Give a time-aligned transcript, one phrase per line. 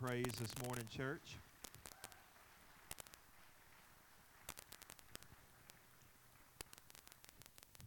[0.00, 1.36] praise this morning, church.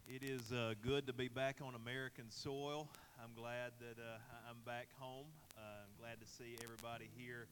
[0.07, 2.87] It is uh, good to be back on American soil.
[3.19, 5.25] I'm glad that uh, I'm back home.
[5.57, 7.47] Uh, I'm glad to see everybody here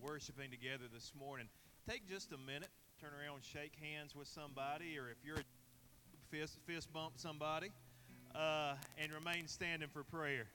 [0.00, 1.48] worshiping together this morning.
[1.90, 2.70] Take just a minute,
[3.00, 7.72] turn around, shake hands with somebody, or if you're a fist, fist bump somebody,
[8.32, 10.46] uh, and remain standing for prayer.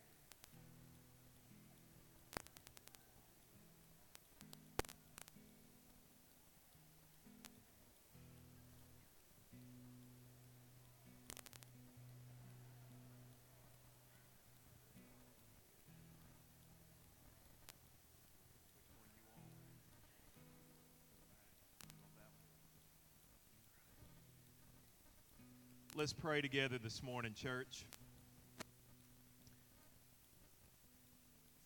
[25.99, 27.83] Let's pray together this morning, church.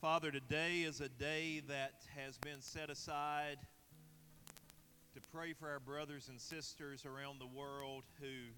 [0.01, 3.59] Father, today is a day that has been set aside
[5.13, 8.49] to pray for our brothers and sisters around the world who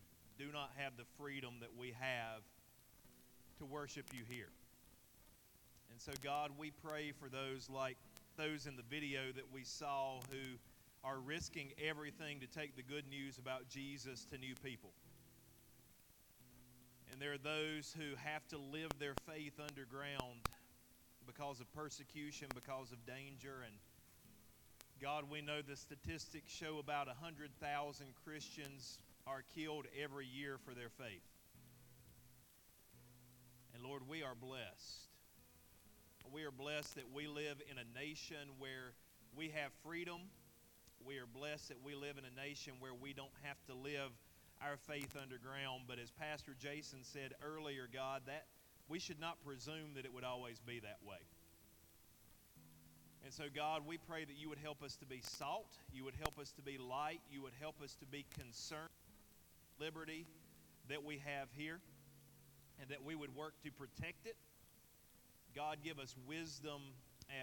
[0.41, 2.43] do not have the freedom that we have
[3.59, 4.53] to worship you here.
[5.91, 7.97] And so, God, we pray for those like
[8.37, 10.55] those in the video that we saw who
[11.03, 14.91] are risking everything to take the good news about Jesus to new people.
[17.15, 20.35] And there are those who have to live their faith underground
[21.25, 23.63] because of persecution, because of danger.
[23.63, 23.73] And
[25.01, 30.89] God, we know the statistics show about 100,000 Christians are killed every year for their
[30.89, 31.23] faith.
[33.73, 35.07] And Lord, we are blessed.
[36.33, 38.91] We are blessed that we live in a nation where
[39.37, 40.19] we have freedom.
[41.05, 44.11] We are blessed that we live in a nation where we don't have to live
[44.65, 45.83] our faith underground.
[45.87, 48.45] But as Pastor Jason said earlier, God, that
[48.87, 51.21] we should not presume that it would always be that way.
[53.23, 56.15] And so, God, we pray that you would help us to be salt, you would
[56.21, 58.89] help us to be light, you would help us to be concerned
[59.79, 60.25] liberty
[60.89, 61.79] that we have here,
[62.79, 64.35] and that we would work to protect it.
[65.55, 66.81] God, give us wisdom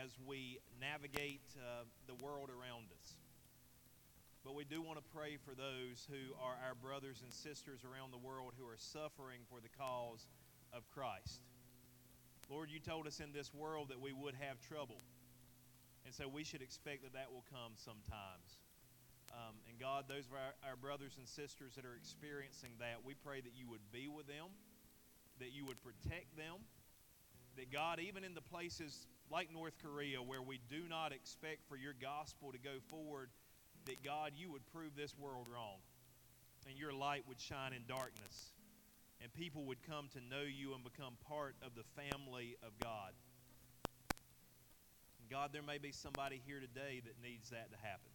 [0.03, 3.16] as we navigate uh, the world around us.
[4.45, 8.11] But we do want to pray for those who are our brothers and sisters around
[8.11, 10.27] the world who are suffering for the cause
[10.75, 11.47] of Christ.
[12.51, 14.99] Lord, you told us in this world that we would have trouble.
[16.05, 18.59] And so we should expect that that will come sometimes.
[19.31, 23.15] Um, and God, those of our, our brothers and sisters that are experiencing that, we
[23.15, 24.51] pray that you would be with them,
[25.39, 26.67] that you would protect them,
[27.57, 31.77] that God, even in the places like North Korea where we do not expect for
[31.77, 33.31] your gospel to go forward,
[33.87, 35.78] that God, you would prove this world wrong
[36.69, 38.53] and your light would shine in darkness
[39.22, 43.15] and people would come to know you and become part of the family of God.
[45.20, 48.10] And God, there may be somebody here today that needs that to happen.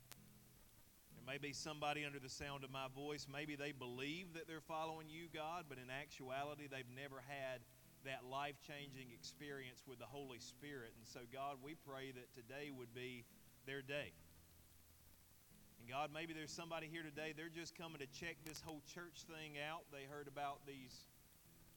[1.15, 3.25] There may be somebody under the sound of my voice.
[3.31, 7.63] Maybe they believe that they're following you, God, but in actuality, they've never had
[8.03, 10.91] that life changing experience with the Holy Spirit.
[10.97, 13.23] And so, God, we pray that today would be
[13.65, 14.11] their day.
[15.87, 19.55] God, maybe there's somebody here today, they're just coming to check this whole church thing
[19.71, 19.83] out.
[19.91, 20.91] They heard about these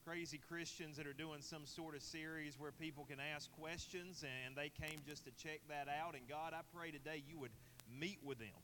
[0.04, 4.56] crazy Christians that are doing some sort of series where people can ask questions, and
[4.56, 6.14] they came just to check that out.
[6.14, 7.52] And God, I pray today you would
[8.00, 8.58] meet with them.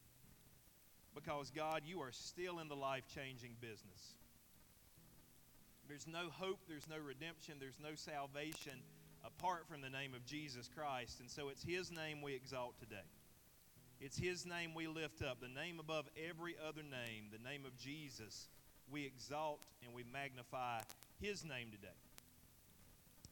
[1.14, 4.18] Because, God, you are still in the life changing business.
[5.88, 8.82] There's no hope, there's no redemption, there's no salvation
[9.24, 11.20] apart from the name of Jesus Christ.
[11.20, 13.06] And so it's His name we exalt today.
[14.00, 17.76] It's His name we lift up, the name above every other name, the name of
[17.76, 18.48] Jesus.
[18.90, 20.80] We exalt and we magnify
[21.20, 21.96] His name today.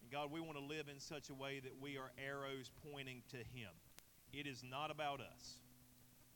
[0.03, 3.23] And God, we want to live in such a way that we are arrows pointing
[3.31, 3.71] to Him.
[4.33, 5.61] It is not about us.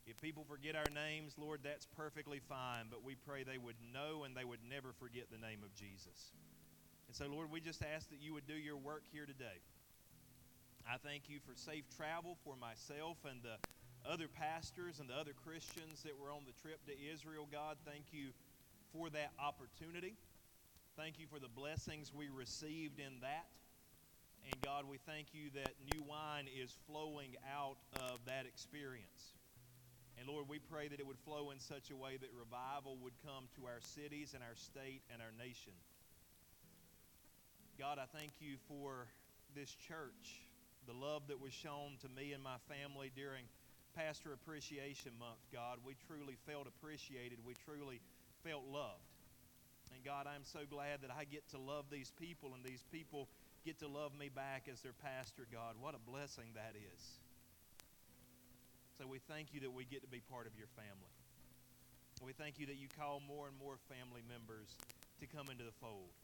[0.07, 4.25] If people forget our names, Lord, that's perfectly fine, but we pray they would know
[4.25, 6.33] and they would never forget the name of Jesus.
[7.09, 9.61] And so, Lord, we just ask that you would do your work here today.
[10.89, 13.57] I thank you for safe travel for myself and the
[14.07, 17.49] other pastors and the other Christians that were on the trip to Israel.
[17.51, 18.31] God, thank you
[18.93, 20.15] for that opportunity.
[20.97, 23.47] Thank you for the blessings we received in that.
[24.45, 29.35] And God, we thank you that new wine is flowing out of that experience.
[30.19, 33.15] And Lord, we pray that it would flow in such a way that revival would
[33.25, 35.73] come to our cities and our state and our nation.
[37.79, 39.07] God, I thank you for
[39.55, 40.43] this church,
[40.87, 43.45] the love that was shown to me and my family during
[43.99, 45.83] Pastor Appreciation Month, God.
[45.83, 47.43] We truly felt appreciated.
[47.43, 47.99] We truly
[48.47, 49.03] felt loved.
[49.91, 53.27] And God, I'm so glad that I get to love these people and these people
[53.67, 55.75] get to love me back as their pastor, God.
[55.83, 57.03] What a blessing that is.
[59.03, 61.11] So we thank you that we get to be part of your family.
[62.23, 64.79] We thank you that you call more and more family members
[65.19, 66.15] to come into the fold.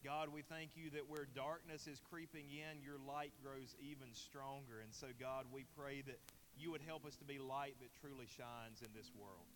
[0.00, 4.80] God, we thank you that where darkness is creeping in, your light grows even stronger.
[4.80, 6.16] And so, God, we pray that
[6.58, 9.46] you would help us to be light that truly shines in this world.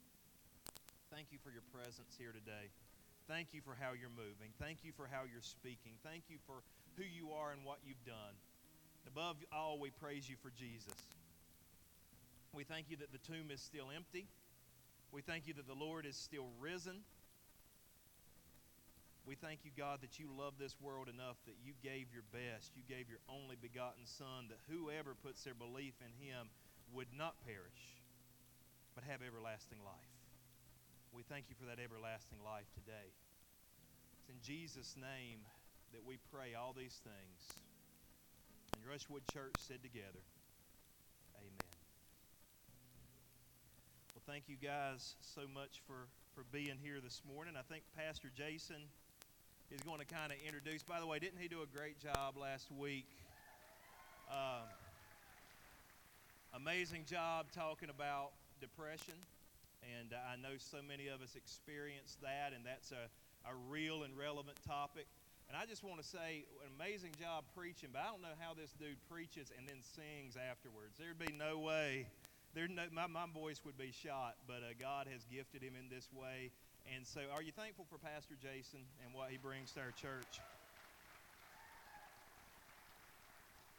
[1.12, 2.68] Thank you for your presence here today.
[3.28, 4.54] Thank you for how you're moving.
[4.58, 5.98] Thank you for how you're speaking.
[6.02, 6.62] Thank you for
[6.96, 8.34] who you are and what you've done.
[9.06, 11.14] Above all, we praise you for Jesus.
[12.52, 14.26] We thank you that the tomb is still empty.
[15.12, 17.02] We thank you that the Lord is still risen.
[19.26, 22.70] We thank you, God, that you love this world enough that you gave your best.
[22.78, 26.46] You gave your only begotten Son, that whoever puts their belief in him
[26.92, 27.98] would not perish,
[28.94, 30.12] but have everlasting life.
[31.12, 33.08] We thank you for that everlasting life today.
[34.20, 35.40] It's in Jesus' name
[35.92, 37.62] that we pray all these things.
[38.74, 40.20] And Rushwood Church said together,
[41.38, 41.76] Amen.
[44.14, 47.54] Well, thank you guys so much for, for being here this morning.
[47.56, 48.82] I think Pastor Jason
[49.70, 50.82] is going to kind of introduce.
[50.82, 53.06] By the way, didn't he do a great job last week?
[54.30, 54.68] Um,
[56.56, 59.14] amazing job talking about depression.
[59.84, 63.12] And uh, I know so many of us experience that, and that's a,
[63.44, 65.04] a real and relevant topic.
[65.48, 68.56] And I just want to say, an amazing job preaching, but I don't know how
[68.56, 70.96] this dude preaches and then sings afterwards.
[70.98, 72.08] There'd be no way.
[72.56, 75.92] There, no, my, my voice would be shot, but uh, God has gifted him in
[75.92, 76.50] this way.
[76.88, 80.40] And so, are you thankful for Pastor Jason and what he brings to our church?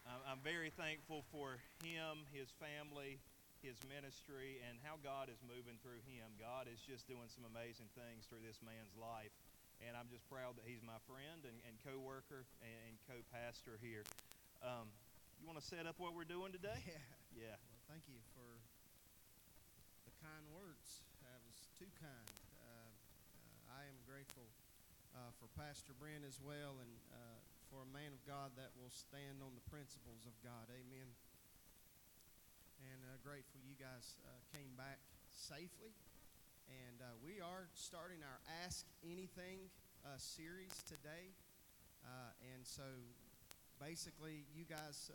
[0.07, 3.19] I'm very thankful for him, his family,
[3.59, 6.31] his ministry, and how God is moving through him.
[6.39, 9.35] God is just doing some amazing things through this man's life.
[9.83, 13.19] And I'm just proud that he's my friend and, and co worker and, and co
[13.29, 14.07] pastor here.
[14.63, 14.89] Um,
[15.37, 16.81] you want to set up what we're doing today?
[16.87, 17.03] Yeah.
[17.37, 17.53] Yeah.
[17.69, 18.49] Well, thank you for
[20.09, 21.05] the kind words.
[21.21, 22.25] That was too kind
[23.77, 24.49] I am grateful
[25.13, 27.36] uh, for Pastor Brent as well and uh,
[27.67, 30.71] for a man of God that will stand on the principles of God.
[30.71, 31.09] Amen.
[32.79, 35.91] And uh, grateful you guys uh, came back safely.
[36.67, 39.67] And uh, we are starting our Ask Anything
[40.03, 41.35] uh, series today.
[42.55, 42.87] and so
[43.79, 45.11] basically, you guys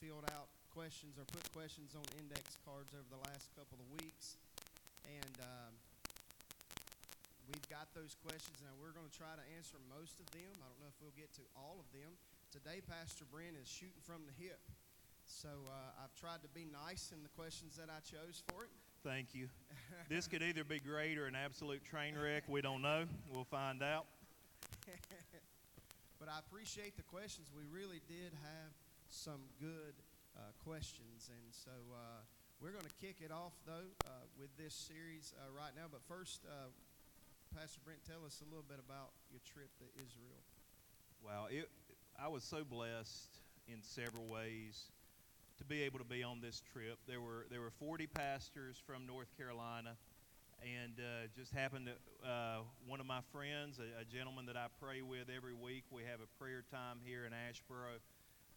[0.00, 4.40] filled out questions or put questions on index cards over the last couple of weeks.
[5.04, 5.72] And um,
[7.82, 8.62] got those questions.
[8.62, 10.54] Now, we're going to try to answer most of them.
[10.62, 12.14] I don't know if we'll get to all of them.
[12.54, 14.62] Today, Pastor Brent is shooting from the hip.
[15.26, 18.72] So uh, I've tried to be nice in the questions that I chose for it.
[19.02, 19.50] Thank you.
[20.08, 22.46] this could either be great or an absolute train wreck.
[22.46, 23.02] We don't know.
[23.26, 24.06] We'll find out.
[26.22, 27.50] but I appreciate the questions.
[27.50, 28.70] We really did have
[29.10, 29.98] some good
[30.38, 31.34] uh, questions.
[31.34, 32.22] And so uh,
[32.62, 35.90] we're going to kick it off, though, uh, with this series uh, right now.
[35.90, 36.70] But first, uh,
[37.54, 40.40] Pastor Brent, tell us a little bit about your trip to Israel.
[41.20, 41.68] Wow, it,
[42.16, 43.28] I was so blessed
[43.68, 44.88] in several ways
[45.58, 46.96] to be able to be on this trip.
[47.06, 50.00] There were there were 40 pastors from North Carolina,
[50.64, 54.72] and uh, just happened to uh, one of my friends, a, a, gentleman that I
[54.80, 55.84] pray with every week.
[55.90, 58.00] We have a prayer time here in Asheboro.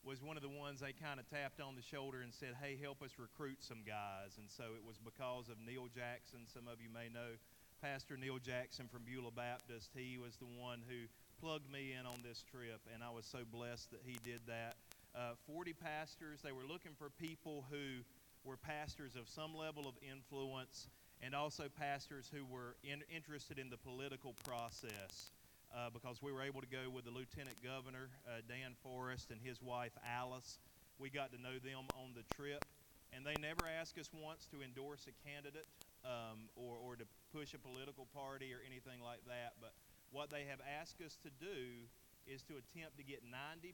[0.06, 2.80] Was one of the ones they kind of tapped on the shoulder and said, "Hey,
[2.80, 6.48] help us recruit some guys." And so it was because of Neil Jackson.
[6.48, 7.36] Some of you may know
[7.82, 9.91] Pastor Neil Jackson from Beulah Baptist.
[9.96, 11.08] He was the one who
[11.39, 14.75] plugged me in on this trip, and I was so blessed that he did that.
[15.15, 18.03] Uh, 40 pastors, they were looking for people who
[18.44, 20.88] were pastors of some level of influence
[21.22, 25.32] and also pastors who were in, interested in the political process.
[25.75, 29.41] Uh, because we were able to go with the lieutenant governor, uh, Dan Forest, and
[29.44, 30.60] his wife, Alice.
[31.00, 32.63] We got to know them on the trip.
[33.12, 35.67] And they never asked us once to endorse a candidate
[36.06, 39.58] um, or, or to push a political party or anything like that.
[39.60, 39.74] But
[40.14, 41.90] what they have asked us to do
[42.30, 43.74] is to attempt to get 90%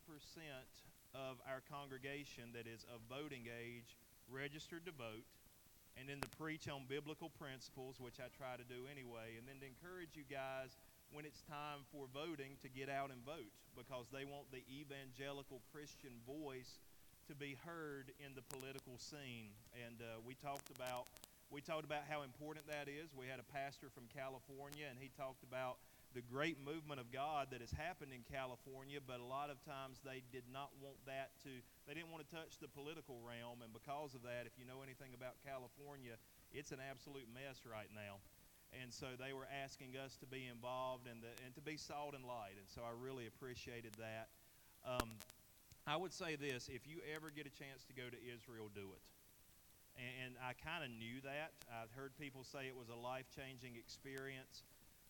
[1.14, 4.00] of our congregation that is of voting age
[4.32, 5.28] registered to vote,
[6.00, 9.60] and then to preach on biblical principles, which I try to do anyway, and then
[9.60, 10.80] to encourage you guys
[11.12, 15.60] when it's time for voting to get out and vote because they want the evangelical
[15.68, 16.80] Christian voice
[17.28, 19.52] to be heard in the political scene.
[19.76, 21.12] And uh, we talked about
[21.51, 23.12] we talked about how important that is.
[23.12, 25.84] We had a pastor from California, and he talked about
[26.15, 30.00] the great movement of God that has happened in California, but a lot of times
[30.03, 31.51] they did not want that to,
[31.88, 34.79] they didn't want to touch the political realm, and because of that, if you know
[34.84, 36.15] anything about California,
[36.51, 38.24] it's an absolute mess right now.
[38.72, 42.15] And so they were asking us to be involved and, the, and to be salt
[42.15, 44.31] and light, and so I really appreciated that.
[44.88, 45.20] Um,
[45.88, 48.96] I would say this if you ever get a chance to go to Israel, do
[48.96, 49.03] it.
[49.98, 51.51] And, and I kind of knew that.
[51.71, 54.63] I've heard people say it was a life changing experience.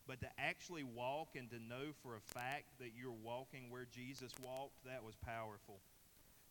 [0.07, 4.31] But to actually walk and to know for a fact that you're walking where Jesus
[4.41, 5.79] walked, that was powerful.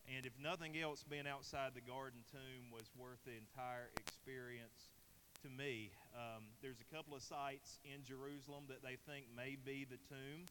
[0.07, 4.91] And if nothing else, being outside the garden tomb was worth the entire experience
[5.43, 5.91] to me.
[6.15, 10.47] Um, there's a couple of sites in Jerusalem that they think may be the tomb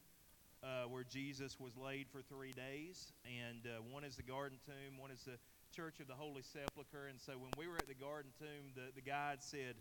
[0.64, 3.14] uh, where Jesus was laid for three days.
[3.26, 5.38] And uh, one is the garden tomb, one is the
[5.76, 7.08] Church of the Holy Sepulchre.
[7.08, 9.76] And so when we were at the garden tomb, the, the guide said,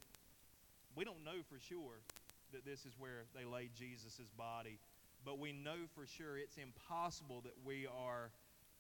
[0.95, 2.00] We don't know for sure
[2.52, 4.78] that this is where they laid Jesus' body.
[5.25, 8.30] But we know for sure it's impossible that we are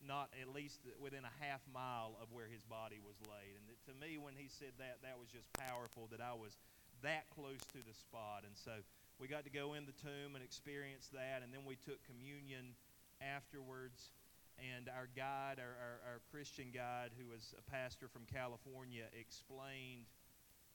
[0.06, 3.58] not at least within a half mile of where his body was laid.
[3.58, 6.56] And to me, when he said that, that was just powerful that I was
[7.02, 8.46] that close to the spot.
[8.46, 8.78] And so
[9.18, 11.42] we got to go in the tomb and experience that.
[11.42, 12.78] And then we took communion
[13.18, 14.14] afterwards.
[14.58, 20.10] And our guide, our, our, our Christian guide, who was a pastor from California, explained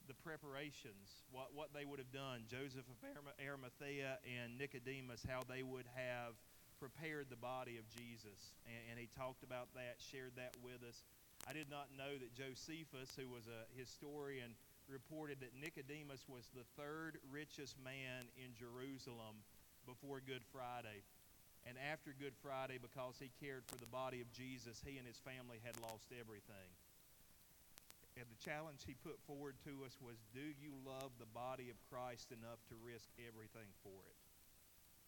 [0.08, 3.00] the preparations, what, what they would have done, Joseph of
[3.40, 6.36] Arimathea and Nicodemus, how they would have
[6.80, 8.52] prepared the body of Jesus.
[8.68, 11.04] And, and, he talked about that, shared that with us.
[11.48, 14.56] I did not know that Josephus, who was a historian,
[14.92, 19.40] reported that Nicodemus was the third richest man in Jerusalem
[19.88, 21.04] before Good Friday.
[21.63, 25.20] And after Good Friday, because he cared for the body of Jesus, he and his
[25.24, 26.70] family had lost everything.
[28.20, 31.79] And the challenge he put forward to us was Do you love the body of
[31.89, 34.20] Christ enough to risk everything for it?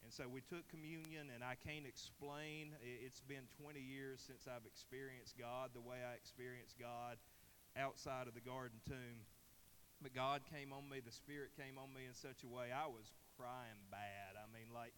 [0.01, 2.77] And so we took communion, and I can't explain.
[2.81, 7.17] It's been 20 years since I've experienced God the way I experienced God
[7.74, 9.25] outside of the garden tomb.
[10.01, 12.85] But God came on me, the Spirit came on me in such a way I
[12.85, 14.38] was crying bad.
[14.38, 14.93] I mean, like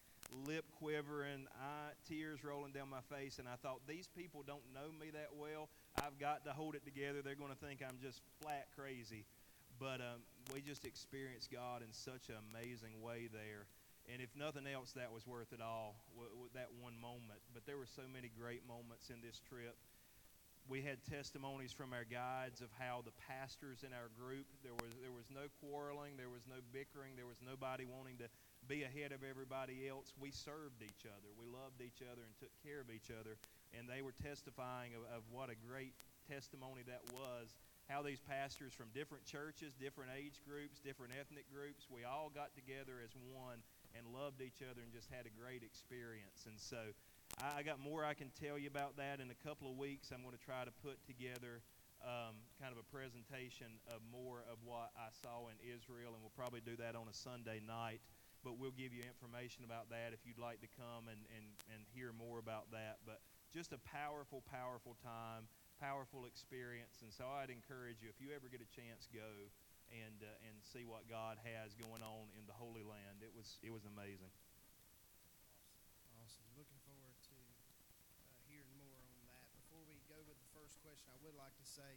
[0.45, 4.91] lip quivering, eye, tears rolling down my face, and I thought, these people don't know
[4.99, 5.69] me that well.
[5.97, 7.21] I've got to hold it together.
[7.21, 9.25] They're going to think I'm just flat crazy.
[9.79, 13.69] But um, we just experienced God in such an amazing way there.
[14.11, 17.43] And if nothing else, that was worth it all, w- w- that one moment.
[17.53, 19.75] But there were so many great moments in this trip.
[20.67, 24.91] We had testimonies from our guides of how the pastors in our group, there was,
[24.99, 28.27] there was no quarreling, there was no bickering, there was nobody wanting to
[28.67, 30.11] be ahead of everybody else.
[30.19, 31.31] We served each other.
[31.39, 33.39] We loved each other and took care of each other.
[33.71, 35.95] And they were testifying of, of what a great
[36.27, 37.55] testimony that was.
[37.87, 42.51] How these pastors from different churches, different age groups, different ethnic groups, we all got
[42.51, 43.63] together as one
[43.95, 46.43] and loved each other and just had a great experience.
[46.51, 46.91] And so
[47.39, 50.11] I, I got more I can tell you about that in a couple of weeks.
[50.11, 51.63] I'm going to try to put together
[52.03, 56.35] um, kind of a presentation of more of what I saw in Israel, and we'll
[56.37, 58.03] probably do that on a Sunday night
[58.47, 61.83] but we'll give you information about that if you'd like to come and, and, and
[61.91, 63.03] hear more about that.
[63.03, 63.19] But
[63.51, 65.51] just a powerful, powerful time,
[65.83, 67.03] powerful experience.
[67.03, 69.51] And so I'd encourage you, if you ever get a chance, go
[69.91, 73.19] and, uh, and see what God has going on in the Holy Land.
[73.19, 74.31] It was, it was amazing.
[76.23, 76.47] Awesome.
[76.55, 79.43] Looking forward to uh, hearing more on that.
[79.59, 81.91] Before we go with the first question, I would like to say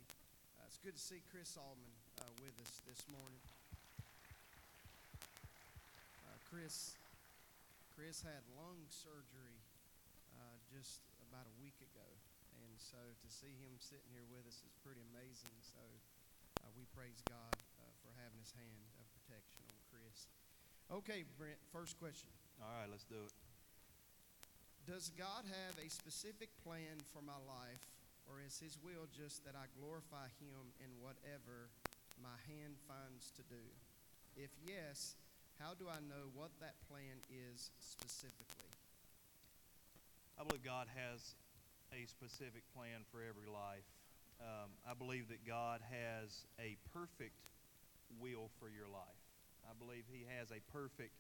[0.59, 3.39] uh, it's good to see Chris Allman uh, with us this morning.
[6.51, 6.99] Chris,
[7.95, 9.63] Chris had lung surgery
[10.35, 10.99] uh, just
[11.31, 12.03] about a week ago,
[12.59, 15.55] and so to see him sitting here with us is pretty amazing.
[15.63, 20.27] So uh, we praise God uh, for having His hand of protection on Chris.
[20.91, 21.63] Okay, Brent.
[21.71, 22.27] First question.
[22.59, 23.35] All right, let's do it.
[24.91, 27.87] Does God have a specific plan for my life,
[28.27, 31.71] or is His will just that I glorify Him in whatever
[32.19, 33.63] my hand finds to do?
[34.35, 35.15] If yes,
[35.61, 38.73] how do I know what that plan is specifically?
[40.41, 41.37] I believe God has
[41.93, 43.85] a specific plan for every life.
[44.41, 47.37] Um, I believe that God has a perfect
[48.17, 49.21] will for your life.
[49.69, 51.13] I believe He has a perfect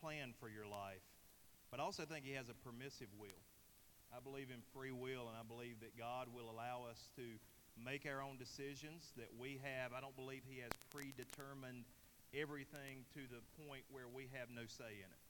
[0.00, 1.04] plan for your life.
[1.70, 3.44] But I also think He has a permissive will.
[4.08, 7.28] I believe in free will, and I believe that God will allow us to
[7.76, 9.92] make our own decisions that we have.
[9.92, 11.84] I don't believe He has predetermined
[12.36, 15.22] everything to the point where we have no say in it.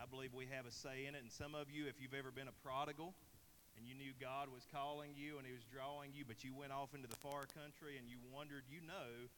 [0.00, 1.20] I believe we have a say in it.
[1.20, 3.12] And some of you, if you've ever been a prodigal
[3.76, 6.72] and you knew God was calling you and He was drawing you, but you went
[6.72, 9.28] off into the far country and you wondered, you know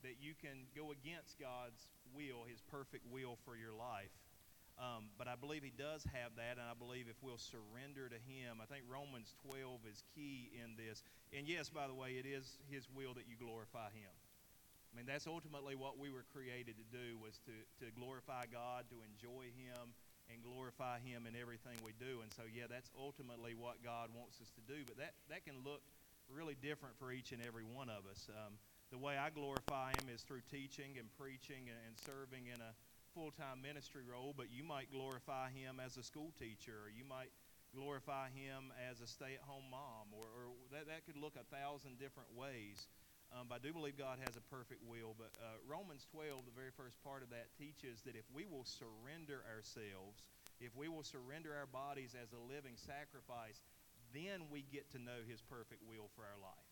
[0.00, 4.14] that you can go against God's will, His perfect will for your life.
[4.76, 8.20] Um, but I believe He does have that, and I believe if we'll surrender to
[8.28, 11.02] Him, I think Romans 12 is key in this.
[11.32, 14.12] And yes, by the way, it is His will that you glorify Him.
[14.96, 17.52] I mean, that's ultimately what we were created to do was to,
[17.84, 19.92] to glorify God, to enjoy Him,
[20.32, 22.24] and glorify Him in everything we do.
[22.24, 24.88] And so, yeah, that's ultimately what God wants us to do.
[24.88, 25.84] But that, that can look
[26.32, 28.24] really different for each and every one of us.
[28.32, 28.56] Um,
[28.88, 32.72] the way I glorify Him is through teaching and preaching and, and serving in a
[33.12, 37.04] full time ministry role, but you might glorify Him as a school teacher, or you
[37.04, 37.36] might
[37.76, 41.44] glorify Him as a stay at home mom, or, or that, that could look a
[41.52, 42.88] thousand different ways.
[43.34, 45.14] Um, but I do believe God has a perfect will.
[45.18, 48.64] But uh, Romans 12, the very first part of that, teaches that if we will
[48.64, 50.30] surrender ourselves,
[50.62, 53.60] if we will surrender our bodies as a living sacrifice,
[54.14, 56.70] then we get to know His perfect will for our life.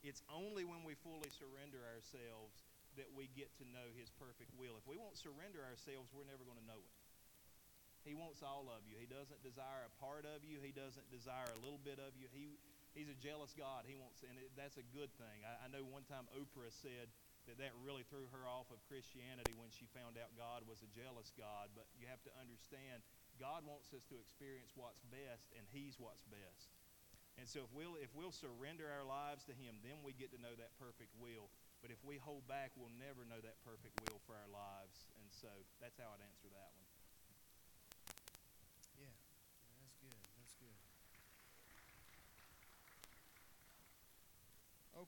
[0.00, 2.64] It's only when we fully surrender ourselves
[2.96, 4.78] that we get to know His perfect will.
[4.80, 6.94] If we won't surrender ourselves, we're never going to know it.
[8.00, 8.96] He wants all of you.
[8.96, 10.56] He doesn't desire a part of you.
[10.64, 12.32] He doesn't desire a little bit of you.
[12.32, 12.56] He
[12.94, 13.86] He's a jealous God.
[13.86, 15.46] He wants, and it, that's a good thing.
[15.46, 17.06] I, I know one time Oprah said
[17.46, 20.90] that that really threw her off of Christianity when she found out God was a
[20.90, 21.70] jealous God.
[21.72, 23.00] But you have to understand,
[23.38, 26.74] God wants us to experience what's best, and He's what's best.
[27.38, 30.40] And so if we'll if we'll surrender our lives to Him, then we get to
[30.42, 31.48] know that perfect will.
[31.80, 35.08] But if we hold back, we'll never know that perfect will for our lives.
[35.16, 35.48] And so
[35.80, 36.90] that's how I'd answer that one.
[39.00, 39.14] Yeah,
[39.80, 40.20] that's good.
[40.36, 40.76] That's good.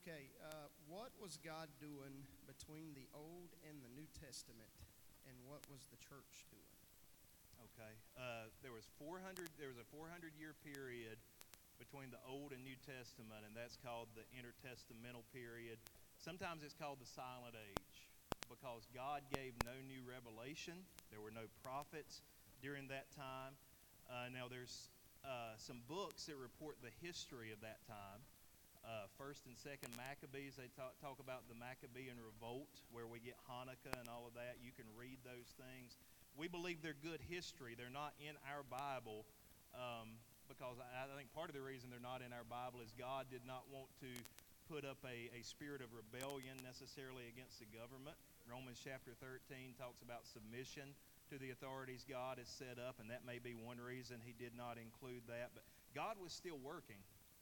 [0.00, 4.72] Okay, uh, what was God doing between the Old and the New Testament,
[5.28, 6.80] and what was the church doing?
[7.68, 9.52] Okay, uh, there was 400.
[9.60, 11.20] There was a 400 year period
[11.76, 15.76] between the Old and New Testament, and that's called the intertestamental period.
[16.16, 18.08] Sometimes it's called the silent age
[18.48, 20.88] because God gave no new revelation.
[21.12, 22.24] There were no prophets
[22.64, 23.60] during that time.
[24.08, 24.88] Uh, now, there's
[25.20, 28.24] uh, some books that report the history of that time
[28.82, 30.58] uh, First and Second Maccabees.
[30.58, 34.58] They talk, talk about the Maccabean revolt, where we get Hanukkah and all of that.
[34.62, 35.98] You can read those things.
[36.34, 37.74] We believe they're good history.
[37.78, 39.28] They're not in our Bible
[39.76, 42.90] um, because I, I think part of the reason they're not in our Bible is
[42.96, 44.10] God did not want to
[44.70, 48.16] put up a, a spirit of rebellion necessarily against the government.
[48.48, 50.96] Romans chapter 13 talks about submission
[51.30, 54.52] to the authorities God has set up, and that may be one reason he did
[54.56, 55.54] not include that.
[55.54, 55.64] But
[55.94, 57.00] God was still working.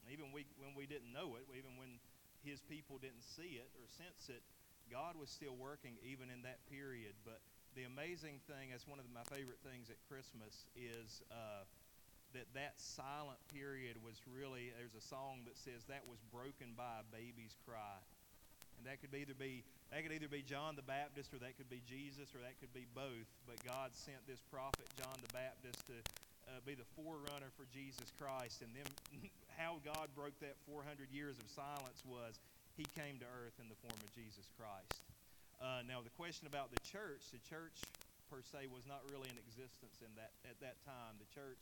[0.08, 2.00] Even we, when we didn't know it, even when
[2.40, 4.40] his people didn't see it or sense it,
[4.88, 7.12] God was still working even in that period.
[7.22, 7.44] But
[7.76, 11.62] the amazing thing, that's one of my favorite things at Christmas, is uh,
[12.34, 17.02] that that silent period was really, there's a song that says that was broken by
[17.02, 18.02] a baby's cry.
[18.78, 21.68] And that could either be that could either be John the Baptist or that could
[21.68, 23.26] be Jesus or that could be both.
[23.44, 25.98] But God sent this prophet John the Baptist to
[26.50, 28.66] uh, be the forerunner for Jesus Christ.
[28.66, 28.88] And then
[29.58, 32.42] how God broke that 400 years of silence was
[32.74, 35.06] he came to earth in the form of Jesus Christ.
[35.62, 37.78] Uh, now, the question about the church, the church
[38.32, 41.20] per se was not really in existence in that at that time.
[41.20, 41.60] The church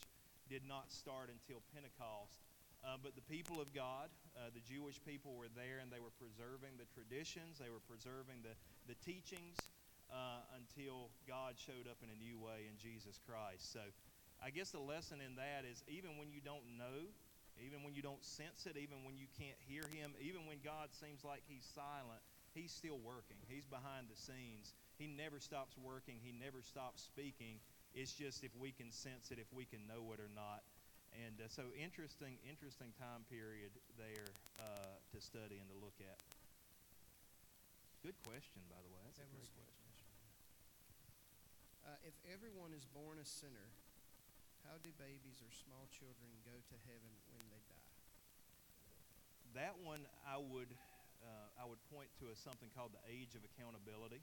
[0.48, 2.40] did not start until Pentecost.
[2.86, 4.06] Uh, but the people of God,
[4.38, 8.46] uh, the Jewish people, were there and they were preserving the traditions, they were preserving
[8.46, 8.54] the,
[8.86, 9.58] the teachings
[10.14, 13.74] uh, until God showed up in a new way in Jesus Christ.
[13.74, 13.82] So
[14.44, 17.10] I guess the lesson in that is even when you don't know
[17.58, 20.94] even when you don't sense it, even when you can't hear Him, even when God
[20.94, 22.22] seems like He's silent,
[22.54, 23.38] He's still working.
[23.50, 24.74] He's behind the scenes.
[24.98, 27.58] He never stops working, He never stops speaking.
[27.94, 30.62] It's just if we can sense it, if we can know it or not.
[31.16, 34.28] And uh, so, interesting, interesting time period there
[34.60, 36.20] uh, to study and to look at.
[38.04, 39.00] Good question, by the way.
[39.08, 39.74] That's that a great was question.
[41.88, 43.72] Uh, if everyone is born a sinner,
[44.68, 47.88] how do babies or small children go to heaven when they die?
[49.56, 50.68] That one I would
[51.24, 54.20] uh, I would point to as something called the age of accountability.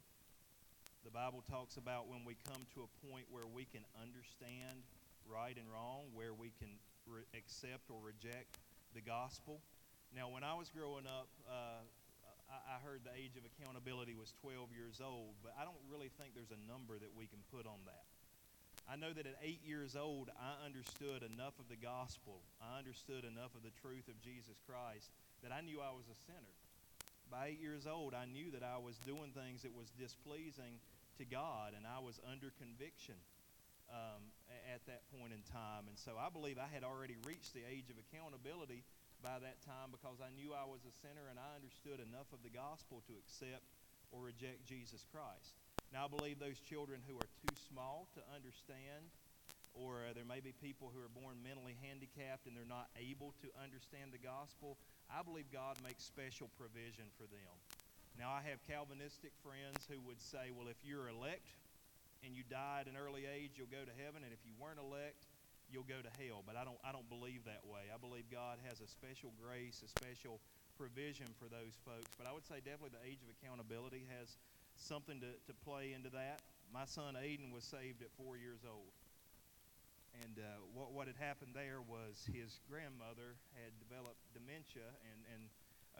[1.02, 4.86] The Bible talks about when we come to a point where we can understand
[5.26, 8.62] right and wrong, where we can re- accept or reject
[8.94, 9.60] the gospel.
[10.14, 11.84] Now, when I was growing up, uh,
[12.48, 16.10] I, I heard the age of accountability was 12 years old, but I don't really
[16.16, 18.06] think there's a number that we can put on that.
[18.86, 22.46] I know that at eight years old, I understood enough of the gospel.
[22.62, 25.10] I understood enough of the truth of Jesus Christ
[25.42, 26.54] that I knew I was a sinner.
[27.26, 30.78] By eight years old, I knew that I was doing things that was displeasing
[31.18, 33.18] to God, and I was under conviction
[33.90, 34.30] um,
[34.70, 35.90] at that point in time.
[35.90, 38.86] And so I believe I had already reached the age of accountability
[39.18, 42.46] by that time because I knew I was a sinner and I understood enough of
[42.46, 43.66] the gospel to accept
[44.14, 45.58] or reject Jesus Christ.
[45.92, 49.06] Now, I believe those children who are too small to understand,
[49.74, 53.32] or uh, there may be people who are born mentally handicapped and they're not able
[53.44, 57.54] to understand the gospel, I believe God makes special provision for them.
[58.18, 61.52] Now, I have Calvinistic friends who would say, well, if you're elect
[62.24, 64.80] and you die at an early age, you'll go to heaven, and if you weren't
[64.80, 65.28] elect
[65.70, 66.46] you'll go to hell.
[66.46, 67.90] But I don't, I don't believe that way.
[67.90, 70.38] I believe God has a special grace, a special
[70.78, 72.10] provision for those folks.
[72.14, 74.38] But I would say definitely the age of accountability has
[74.78, 76.40] something to, to play into that.
[76.72, 78.92] My son Aiden was saved at four years old.
[80.24, 85.42] And uh, what, what had happened there was his grandmother had developed dementia and, and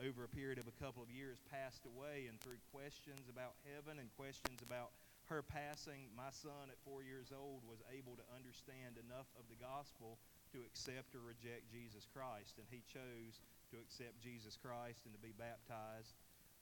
[0.00, 2.28] over a period of a couple of years passed away.
[2.28, 4.92] And through questions about heaven and questions about
[5.28, 9.58] her passing, my son at four years old was able to understand enough of the
[9.58, 10.16] gospel
[10.54, 12.56] to accept or reject Jesus Christ.
[12.56, 13.42] And he chose
[13.74, 16.14] to accept Jesus Christ and to be baptized.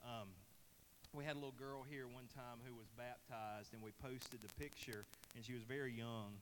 [0.03, 0.33] Um,
[1.15, 4.51] we had a little girl here one time who was baptized, and we posted the
[4.59, 6.35] picture, and she was very young.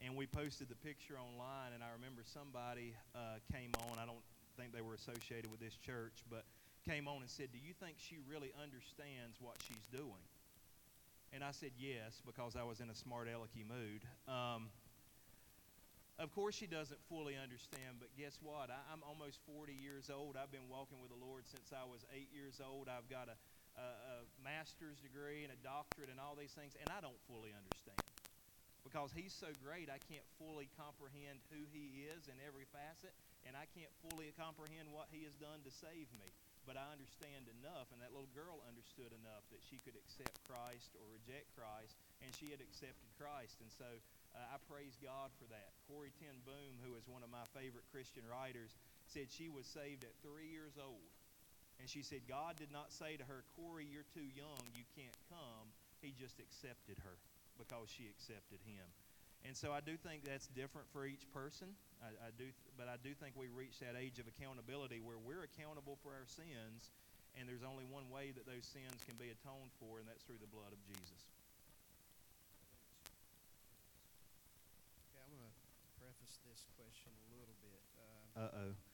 [0.00, 4.00] And we posted the picture online and i remember somebody uh, came on.
[4.00, 4.24] I don't
[4.56, 6.44] think they were associated with this church but
[6.88, 10.24] came on and said do you think she really understands what she's doing?
[11.36, 14.00] And i said yes because i was in a smart alecky mood.
[14.24, 14.72] Um,
[16.16, 18.72] of course she doesn't fully understand but guess what?
[18.72, 20.40] I, i'm almost 40 years old.
[20.40, 22.88] I've been walking with the lord since i was eight years old.
[22.88, 23.36] I've got a,
[23.80, 27.56] a, a master's degree and a doctorate and all these things and i don't fully
[27.56, 28.04] understand
[28.84, 33.12] because he's so great, I can't fully comprehend who he is in every facet,
[33.44, 36.32] and I can't fully comprehend what he has done to save me.
[36.68, 40.92] But I understand enough, and that little girl understood enough that she could accept Christ
[40.96, 43.64] or reject Christ, and she had accepted Christ.
[43.64, 43.88] And so
[44.36, 45.72] uh, I praise God for that.
[45.88, 48.76] Corrie Ten Boom, who is one of my favorite Christian writers,
[49.08, 51.10] said she was saved at three years old.
[51.80, 55.16] And she said, God did not say to her, Corrie, you're too young, you can't
[55.32, 55.72] come.
[56.04, 57.16] He just accepted her
[57.56, 58.84] because she accepted him.
[59.48, 61.72] And so I do think that's different for each person.
[62.04, 65.48] I, I do, but I do think we reach that age of accountability where we're
[65.48, 66.92] accountable for our sins,
[67.32, 70.44] and there's only one way that those sins can be atoned for, and that's through
[70.44, 71.24] the blood of Jesus.
[75.08, 75.56] Okay, I'm going to
[75.96, 77.80] preface this question a little bit.
[78.36, 78.89] Uh oh.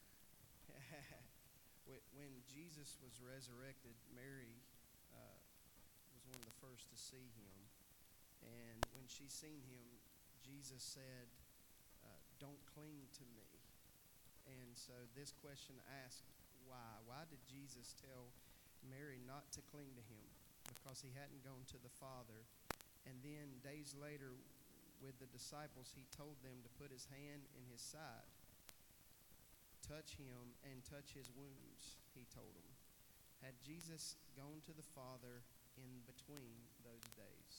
[2.77, 4.53] Jesus was resurrected, Mary
[5.09, 5.37] uh,
[6.13, 7.57] was one of the first to see him.
[8.45, 9.89] And when she seen him,
[10.45, 11.33] Jesus said,
[12.05, 13.49] uh, Don't cling to me.
[14.45, 16.29] And so this question asked,
[16.69, 17.01] Why?
[17.09, 18.29] Why did Jesus tell
[18.85, 20.29] Mary not to cling to him?
[20.69, 22.45] Because he hadn't gone to the Father.
[23.09, 24.37] And then days later,
[25.01, 28.29] with the disciples, he told them to put his hand in his side.
[29.81, 32.66] Touch him and touch his wounds, he told them.
[33.43, 35.45] Had Jesus gone to the Father
[35.77, 37.53] in between those days?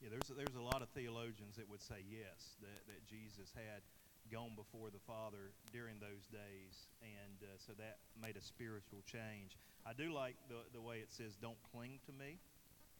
[0.00, 3.52] Yeah, there's a, there's a lot of theologians that would say yes, that, that Jesus
[3.52, 3.84] had
[4.32, 9.58] gone before the Father during those days, and uh, so that made a spiritual change.
[9.84, 12.38] I do like the, the way it says, don't cling to me.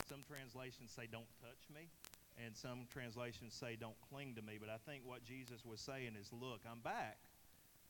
[0.09, 1.89] Some translations say, don't touch me,
[2.37, 4.59] and some translations say, don't cling to me.
[4.59, 7.17] But I think what Jesus was saying is, look, I'm back.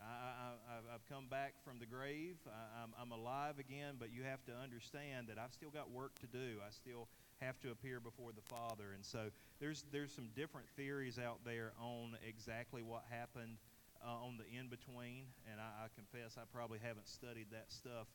[0.03, 2.37] I, have come back from the grave.
[2.47, 6.19] I, I'm, I'm alive again, but you have to understand that I've still got work
[6.21, 6.59] to do.
[6.67, 7.09] I still
[7.41, 8.93] have to appear before the Father.
[8.95, 13.59] And so there's there's some different theories out there on exactly what happened
[14.05, 15.25] uh, on the in between.
[15.51, 18.07] And I, I, confess I probably haven't studied that stuff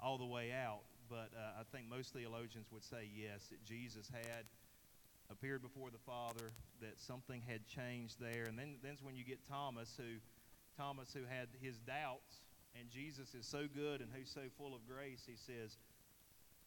[0.00, 0.82] all the way out.
[1.08, 4.44] But uh, I think most theologians would say yes, that Jesus had
[5.30, 8.44] appeared before the Father, that something had changed there.
[8.48, 10.20] And then then's when you get Thomas, who
[10.76, 12.42] Thomas who had his doubts,
[12.78, 15.76] and Jesus is so good and who's so full of grace, he says,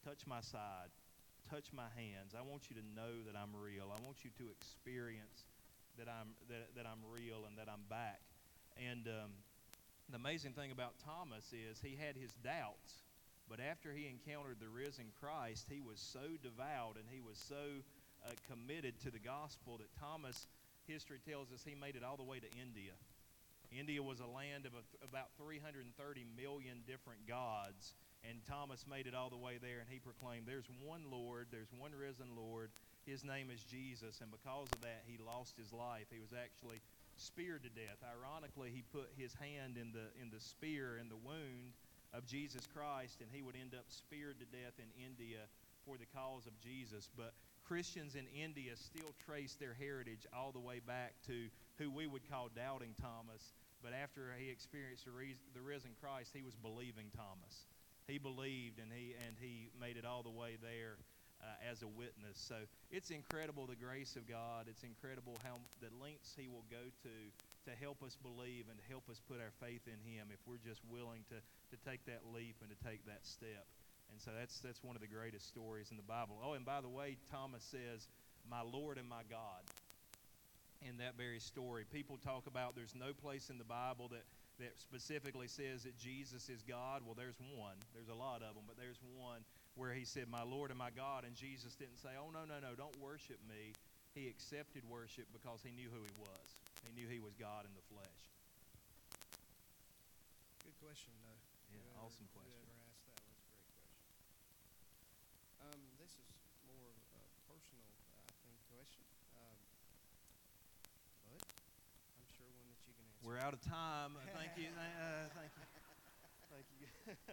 [0.04, 0.90] Touch my side
[1.48, 2.36] touch my hands.
[2.36, 3.88] I want you to know that I'm real.
[3.88, 5.48] I want you to experience
[5.96, 8.20] that I'm that, that I'm real and that I'm back.
[8.76, 9.32] And um,
[10.12, 13.02] the amazing thing about Thomas is he had his doubts,
[13.48, 17.82] but after he encountered the risen Christ, he was so devout and he was so
[18.24, 20.46] uh, committed to the gospel that Thomas,
[20.86, 22.92] history tells us, he made it all the way to India.
[23.70, 25.90] India was a land of about 330
[26.36, 27.94] million different gods
[28.26, 31.70] and Thomas made it all the way there, and he proclaimed, There's one Lord, there's
[31.70, 32.70] one risen Lord.
[33.06, 34.20] His name is Jesus.
[34.20, 36.10] And because of that, he lost his life.
[36.10, 36.82] He was actually
[37.16, 38.02] speared to death.
[38.02, 41.78] Ironically, he put his hand in the, in the spear, in the wound
[42.12, 45.46] of Jesus Christ, and he would end up speared to death in India
[45.86, 47.08] for the cause of Jesus.
[47.16, 47.32] But
[47.68, 52.28] Christians in India still trace their heritage all the way back to who we would
[52.30, 53.52] call doubting Thomas.
[53.82, 55.12] But after he experienced the,
[55.54, 57.68] the risen Christ, he was believing Thomas
[58.08, 60.96] he believed and he and he made it all the way there
[61.44, 62.40] uh, as a witness.
[62.40, 62.56] So
[62.90, 64.66] it's incredible the grace of God.
[64.66, 67.14] It's incredible how the lengths He will go to
[67.68, 70.64] to help us believe and to help us put our faith in Him if we're
[70.64, 73.68] just willing to to take that leap and to take that step.
[74.10, 76.40] And so that's that's one of the greatest stories in the Bible.
[76.42, 78.08] Oh, and by the way, Thomas says,
[78.48, 79.62] "My Lord and my God."
[80.80, 81.82] in that very story.
[81.90, 84.22] People talk about there's no place in the Bible that,
[84.60, 87.02] that specifically says that Jesus is God.
[87.04, 87.74] Well, there's one.
[87.92, 89.42] There's a lot of them, but there's one
[89.74, 91.22] where he said, My Lord and my God.
[91.26, 93.74] And Jesus didn't say, Oh, no, no, no, don't worship me.
[94.14, 96.46] He accepted worship because he knew who he was,
[96.82, 98.20] he knew he was God in the flesh.
[100.66, 101.38] Good question, though.
[101.70, 102.50] Yeah, awesome question.
[102.50, 103.94] Whoever asked that was a great question.
[105.62, 106.26] Um, this is
[106.66, 107.86] more of a personal,
[108.18, 109.06] I think, question.
[109.38, 109.58] Um,
[111.28, 111.44] but
[112.18, 113.17] I'm sure one that you can answer.
[113.28, 114.16] We're out of time.
[114.32, 114.72] Thank you.
[114.72, 115.68] Uh, thank you.
[116.48, 116.88] Thank you.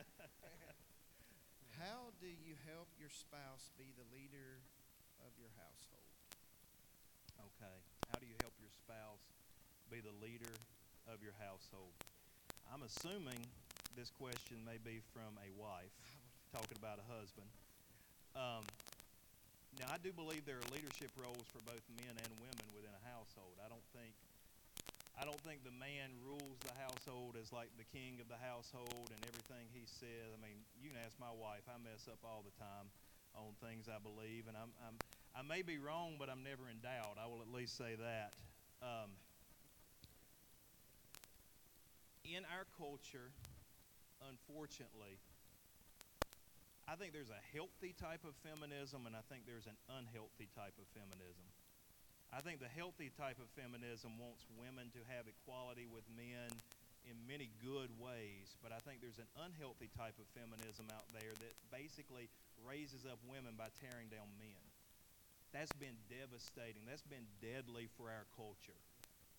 [1.79, 4.60] How do you help your spouse be the leader
[5.23, 6.12] of your household?
[7.47, 7.79] Okay.
[8.12, 9.23] How do you help your spouse
[9.88, 10.51] be the leader
[11.08, 11.95] of your household?
[12.67, 13.39] I'm assuming
[13.95, 15.95] this question may be from a wife
[16.51, 17.47] talking about a husband.
[18.36, 18.67] Um,
[19.79, 23.03] now, I do believe there are leadership roles for both men and women within a
[23.08, 23.55] household.
[23.63, 24.12] I don't think
[25.15, 29.15] I don't think the man rules the household as like the king of the household
[29.15, 30.36] and everything he says.
[30.36, 31.63] I mean, you can ask my wife.
[31.71, 32.91] I mess up all the time
[33.32, 34.95] on things I believe, and I'm, I'm
[35.36, 37.15] I may be wrong, but I'm never in doubt.
[37.19, 38.32] I will at least say that.
[38.84, 39.12] Um,
[42.23, 43.32] in our culture,
[44.23, 45.19] unfortunately,
[46.88, 50.75] I think there's a healthy type of feminism, and I think there's an unhealthy type
[50.80, 51.47] of feminism.
[52.36, 56.52] I think the healthy type of feminism wants women to have equality with men
[57.08, 61.32] in many good ways, but I think there's an unhealthy type of feminism out there
[61.32, 62.28] that basically
[62.67, 64.60] raises up women by tearing down men.
[65.56, 66.84] That's been devastating.
[66.84, 68.76] That's been deadly for our culture.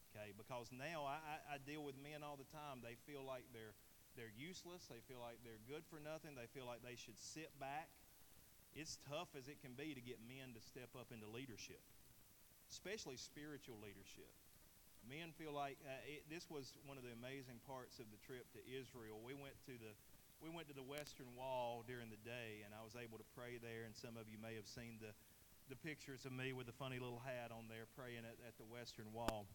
[0.08, 2.80] Okay, because now I, I, I deal with men all the time.
[2.80, 3.76] They feel like they're
[4.16, 4.88] they're useless.
[4.88, 6.32] They feel like they're good for nothing.
[6.32, 7.92] They feel like they should sit back.
[8.72, 11.84] It's tough as it can be to get men to step up into leadership
[12.70, 14.30] especially spiritual leadership.
[15.06, 18.50] Men feel like uh, it, this was one of the amazing parts of the trip
[18.58, 19.22] to Israel.
[19.22, 19.94] We went to the
[20.42, 23.56] we went to the Western Wall during the day, and I was able to pray
[23.56, 23.88] there.
[23.88, 25.14] And some of you may have seen the
[25.70, 28.66] the pictures of me with the funny little hat on there praying at, at the
[28.66, 29.46] Western Wall.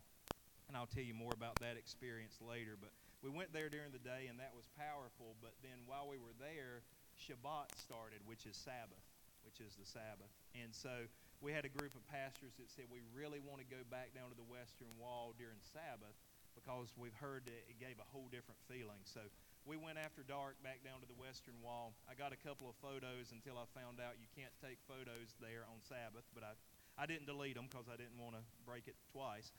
[0.67, 2.79] And I'll tell you more about that experience later.
[2.79, 2.91] But
[3.23, 5.35] we went there during the day, and that was powerful.
[5.43, 6.83] But then while we were there,
[7.19, 9.03] Shabbat started, which is Sabbath,
[9.43, 10.31] which is the Sabbath.
[10.55, 11.07] And so
[11.41, 14.29] we had a group of pastors that said we really want to go back down
[14.29, 16.13] to the Western Wall during Sabbath
[16.53, 19.01] because we've heard that it gave a whole different feeling.
[19.09, 19.25] So
[19.65, 21.97] we went after dark back down to the Western Wall.
[22.05, 25.65] I got a couple of photos until I found out you can't take photos there
[25.65, 26.53] on Sabbath, but I,
[26.93, 29.49] I didn't delete them because I didn't want to break it twice.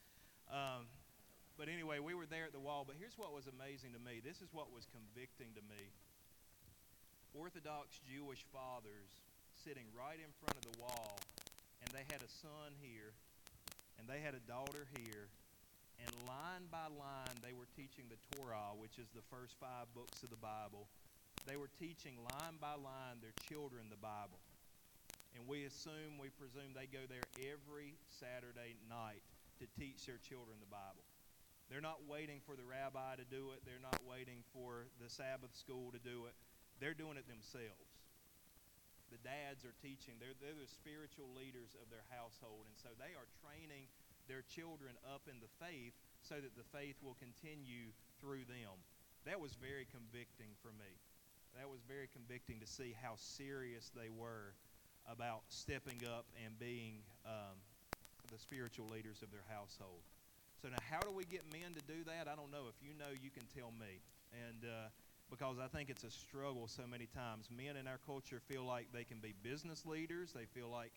[0.47, 0.87] Um,
[1.59, 2.87] but anyway, we were there at the wall.
[2.87, 5.90] But here's what was amazing to me this is what was convicting to me.
[7.35, 9.18] Orthodox Jewish fathers
[9.66, 11.18] sitting right in front of the wall
[11.92, 13.12] they had a son here,
[14.00, 15.28] and they had a daughter here,
[16.00, 20.24] and line by line they were teaching the Torah, which is the first five books
[20.24, 20.88] of the Bible.
[21.44, 24.40] They were teaching line by line their children the Bible.
[25.37, 29.24] And we assume, we presume they go there every Saturday night
[29.61, 31.05] to teach their children the Bible.
[31.68, 33.64] They're not waiting for the rabbi to do it.
[33.64, 36.37] They're not waiting for the Sabbath school to do it.
[36.81, 37.91] They're doing it themselves
[39.12, 40.16] the dads are teaching.
[40.16, 42.64] They're, they're the spiritual leaders of their household.
[42.64, 43.92] And so they are training
[44.25, 45.92] their children up in the faith
[46.25, 48.81] so that the faith will continue through them.
[49.29, 50.88] That was very convicting for me.
[51.55, 54.57] That was very convicting to see how serious they were
[55.05, 57.61] about stepping up and being um,
[58.33, 60.01] the spiritual leaders of their household.
[60.62, 62.31] So now, how do we get men to do that?
[62.31, 62.70] I don't know.
[62.70, 64.01] If you know, you can tell me.
[64.33, 64.88] And uh,
[65.33, 67.49] because I think it's a struggle so many times.
[67.51, 70.92] Men in our culture feel like they can be business leaders, they feel like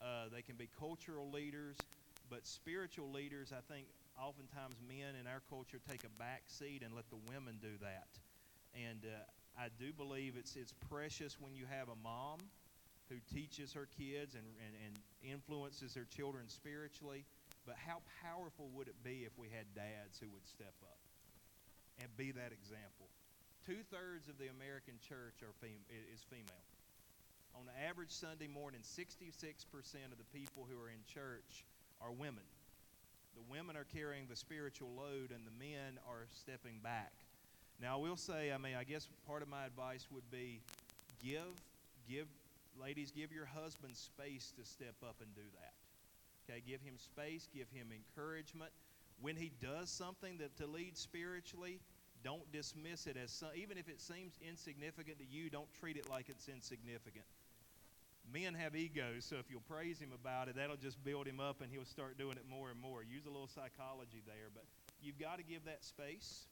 [0.00, 1.86] uh, they can be cultural leaders,
[2.30, 6.94] but spiritual leaders, I think oftentimes men in our culture take a back seat and
[6.94, 8.08] let the women do that.
[8.74, 12.48] And uh, I do believe it's, it's precious when you have a mom
[13.10, 17.26] who teaches her kids and, and, and influences their children spiritually.
[17.66, 20.98] But how powerful would it be if we had dads who would step up
[21.98, 23.13] and be that example?
[23.66, 26.64] Two thirds of the American church are fem- is female.
[27.56, 29.64] On average Sunday morning, 66%
[30.12, 31.64] of the people who are in church
[32.00, 32.44] are women.
[33.34, 37.12] The women are carrying the spiritual load, and the men are stepping back.
[37.80, 40.60] Now, I will say, I mean, I guess part of my advice would be
[41.22, 41.56] give,
[42.06, 42.26] give,
[42.78, 45.72] ladies, give your husband space to step up and do that.
[46.44, 48.70] Okay, give him space, give him encouragement.
[49.22, 51.80] When he does something that to lead spiritually,
[52.24, 56.08] don't dismiss it as some, even if it seems insignificant to you, don't treat it
[56.08, 57.24] like it's insignificant.
[58.32, 61.60] Men have egos, so if you'll praise him about it, that'll just build him up
[61.60, 63.04] and he'll start doing it more and more.
[63.04, 64.64] Use a little psychology there, but
[65.02, 66.46] you've got to give that space.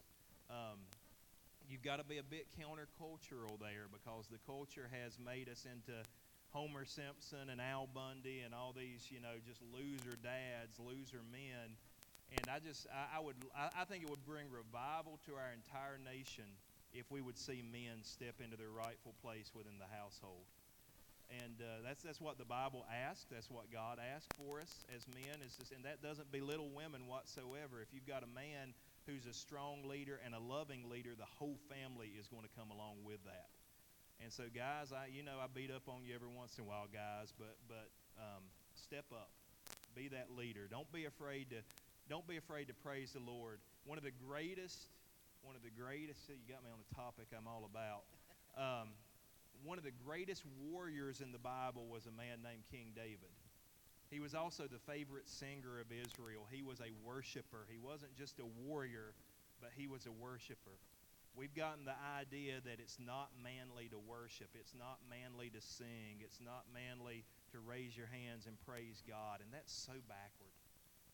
[0.51, 0.77] Um,
[1.67, 5.97] you've got to be a bit countercultural there because the culture has made us into
[6.53, 11.73] Homer Simpson and Al Bundy and all these, you know, just loser dads, loser men.
[12.39, 15.53] And I just, I, I would, I, I think it would bring revival to our
[15.53, 16.57] entire nation
[16.93, 20.49] if we would see men step into their rightful place within the household.
[21.33, 23.25] And uh, that's that's what the Bible asks.
[23.31, 25.41] That's what God asks for us as men.
[25.41, 27.81] Is just, and that doesn't belittle women whatsoever.
[27.81, 31.57] If you've got a man who's a strong leader and a loving leader, the whole
[31.73, 33.49] family is going to come along with that.
[34.21, 36.69] And so, guys, I you know I beat up on you every once in a
[36.69, 37.89] while, guys, but but
[38.21, 39.31] um, step up,
[39.97, 40.69] be that leader.
[40.69, 41.65] Don't be afraid to
[42.09, 43.61] don't be afraid to praise the Lord.
[43.85, 44.91] One of the greatest,
[45.43, 46.29] one of the greatest.
[46.29, 48.05] You got me on the topic I'm all about.
[48.59, 48.89] Um,
[49.65, 53.31] one of the greatest warriors in the Bible was a man named King David.
[54.11, 56.47] He was also the favorite singer of Israel.
[56.51, 57.65] He was a worshiper.
[57.71, 59.15] He wasn't just a warrior,
[59.61, 60.77] but he was a worshiper.
[61.35, 64.53] We've gotten the idea that it's not manly to worship.
[64.53, 66.21] It's not manly to sing.
[66.21, 69.41] It's not manly to raise your hands and praise God.
[69.41, 70.52] And that's so backward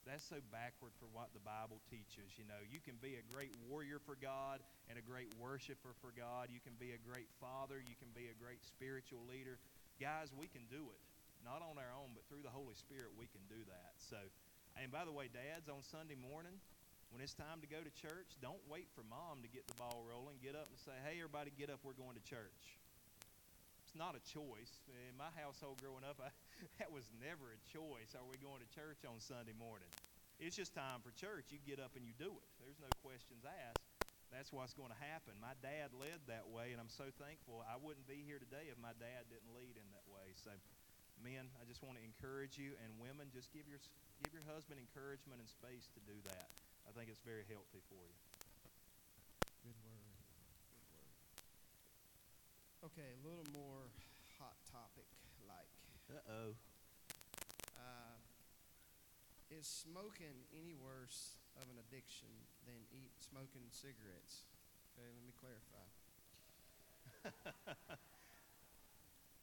[0.09, 2.35] that's so backward for what the Bible teaches.
[2.41, 6.17] You know, you can be a great warrior for God and a great worshiper for
[6.17, 6.49] God.
[6.49, 7.77] You can be a great father.
[7.79, 9.61] You can be a great spiritual leader.
[10.01, 11.03] Guys, we can do it.
[11.45, 13.95] Not on our own, but through the Holy Spirit, we can do that.
[13.99, 14.19] So,
[14.81, 16.57] and by the way, dads, on Sunday morning,
[17.11, 20.05] when it's time to go to church, don't wait for mom to get the ball
[20.05, 20.37] rolling.
[20.43, 21.81] Get up and say, hey, everybody, get up.
[21.83, 22.78] We're going to church.
[23.89, 24.85] It's not a choice.
[25.09, 26.29] In my household growing up, I,
[26.77, 28.13] that was never a choice.
[28.13, 29.89] Are we going to church on Sunday morning?
[30.37, 31.49] It's just time for church.
[31.49, 32.49] You get up and you do it.
[32.61, 33.81] There's no questions asked.
[34.29, 35.41] That's what's going to happen.
[35.41, 37.65] My dad led that way, and I'm so thankful.
[37.65, 40.37] I wouldn't be here today if my dad didn't lead in that way.
[40.37, 40.53] So,
[41.25, 43.81] men, I just want to encourage you, and women, just give your
[44.21, 46.53] give your husband encouragement and space to do that.
[46.85, 48.21] I think it's very healthy for you.
[49.65, 50.08] Good word.
[52.89, 53.93] Okay, a little more
[54.41, 55.05] hot topic
[55.45, 55.69] like.
[56.09, 56.57] Uh-oh.
[57.77, 58.17] Uh,
[59.53, 62.33] is smoking any worse of an addiction
[62.65, 64.49] than eat smoking cigarettes?
[64.97, 65.85] Okay, let me clarify.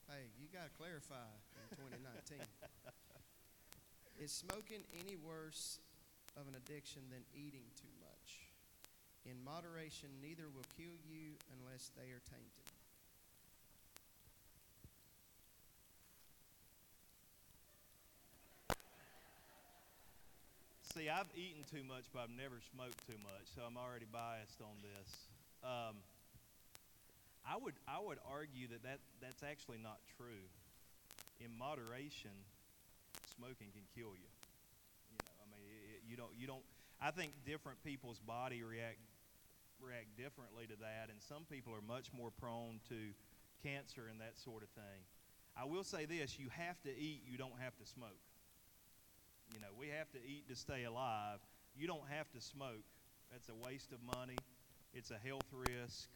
[0.10, 1.70] hey, you got to clarify in
[2.02, 2.42] 2019.
[4.26, 5.78] is smoking any worse
[6.34, 8.42] of an addiction than eating too much?
[9.30, 12.65] In moderation, neither will kill you unless they are tainted.
[20.96, 24.64] See, I've eaten too much, but I've never smoked too much, so I'm already biased
[24.64, 25.28] on this.
[25.60, 26.00] Um,
[27.44, 30.48] I would I would argue that, that that's actually not true.
[31.44, 32.32] In moderation,
[33.28, 34.32] smoking can kill you.
[35.12, 36.64] You know, I mean, it, you don't you don't.
[37.04, 39.04] I think different people's body react
[39.84, 43.12] react differently to that, and some people are much more prone to
[43.68, 45.04] cancer and that sort of thing.
[45.60, 48.16] I will say this: you have to eat, you don't have to smoke.
[49.54, 51.40] You know, we have to eat to stay alive.
[51.78, 52.86] You don't have to smoke.
[53.32, 54.38] That's a waste of money.
[54.94, 56.10] It's a health risk.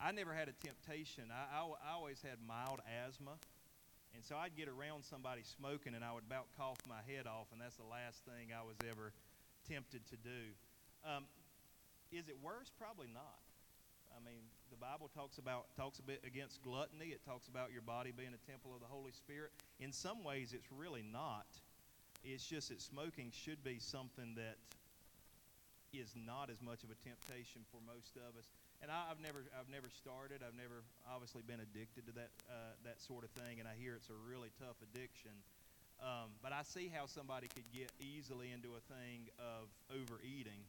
[0.00, 1.30] I never had a temptation.
[1.32, 3.38] I, I, I always had mild asthma.
[4.14, 7.52] And so I'd get around somebody smoking and I would about cough my head off,
[7.52, 9.12] and that's the last thing I was ever
[9.68, 10.56] tempted to do.
[11.04, 11.24] Um,
[12.10, 12.72] is it worse?
[12.78, 13.44] Probably not.
[14.16, 17.12] I mean, the Bible talks about talks a bit against gluttony.
[17.12, 19.52] It talks about your body being a temple of the Holy Spirit.
[19.80, 21.46] In some ways, it's really not.
[22.26, 24.58] It's just that smoking should be something that
[25.94, 28.50] is not as much of a temptation for most of us.
[28.82, 30.42] And I, have never, I've never started.
[30.42, 33.62] I've never obviously been addicted to that, uh, that sort of thing.
[33.62, 35.38] And I hear it's a really tough addiction.
[36.02, 40.66] Um, but I see how somebody could get easily into a thing of overeating.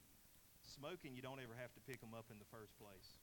[0.61, 3.17] Smoking, you don't ever have to pick them up in the first place.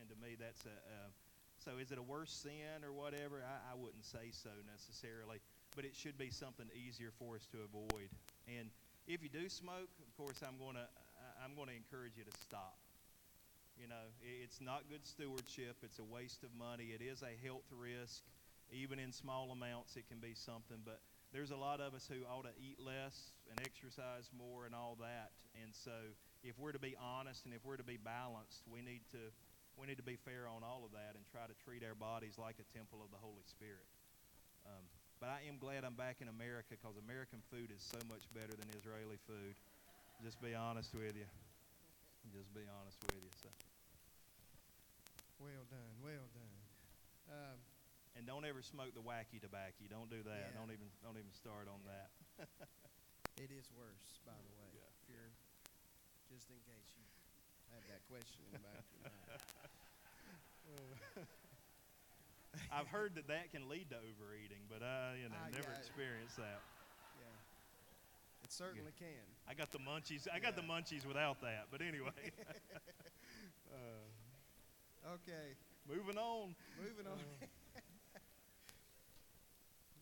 [0.00, 0.72] And to me, that's a.
[0.72, 1.12] Uh,
[1.58, 3.42] so is it a worse sin or whatever?
[3.42, 5.42] I, I wouldn't say so necessarily
[5.78, 8.10] but it should be something easier for us to avoid.
[8.50, 8.66] And
[9.06, 10.90] if you do smoke, of course, I'm going to
[11.38, 12.74] I'm going to encourage you to stop.
[13.78, 15.78] You know, it's not good stewardship.
[15.86, 16.90] It's a waste of money.
[16.90, 18.26] It is a health risk.
[18.74, 20.82] Even in small amounts, it can be something.
[20.82, 20.98] But
[21.30, 24.98] there's a lot of us who ought to eat less and exercise more and all
[24.98, 25.30] that.
[25.62, 25.94] And so,
[26.42, 29.30] if we're to be honest and if we're to be balanced, we need to
[29.78, 32.34] we need to be fair on all of that and try to treat our bodies
[32.34, 33.86] like a temple of the Holy Spirit.
[34.66, 34.82] Um,
[35.20, 38.54] but I am glad I'm back in America because American food is so much better
[38.54, 39.54] than Israeli food.
[40.22, 41.26] Just be honest with you.
[42.34, 43.30] Just be honest with you.
[43.42, 43.48] So.
[45.38, 45.94] Well done.
[46.02, 46.58] Well done.
[47.30, 47.58] Um,
[48.16, 49.86] and don't ever smoke the wacky tobacco.
[49.90, 50.50] Don't do that.
[50.50, 50.58] Yeah.
[50.58, 51.94] Don't even don't even start on Yeah.
[51.94, 52.10] that.
[53.38, 54.66] It is worse, by the way.
[54.74, 54.90] Yeah.
[54.98, 55.30] If you're,
[56.26, 57.06] just in case you
[57.70, 59.38] had that question in the back of your mind.
[62.72, 65.78] I've heard that that can lead to overeating, but I, you know, I never it.
[65.78, 66.60] experienced that.
[67.20, 68.44] Yeah.
[68.44, 69.24] It certainly can.
[69.48, 70.26] I got the munchies.
[70.32, 71.68] I got the munchies without that.
[71.70, 72.32] But anyway,
[73.72, 74.06] uh,
[75.14, 75.56] Okay,
[75.88, 76.54] moving on.
[76.76, 77.16] moving on.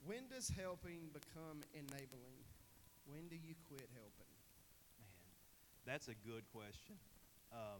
[0.06, 2.42] when does helping become enabling?
[3.06, 4.32] When do you quit helping?
[4.98, 5.30] Man,
[5.86, 6.98] that's a good question.
[7.52, 7.78] Um,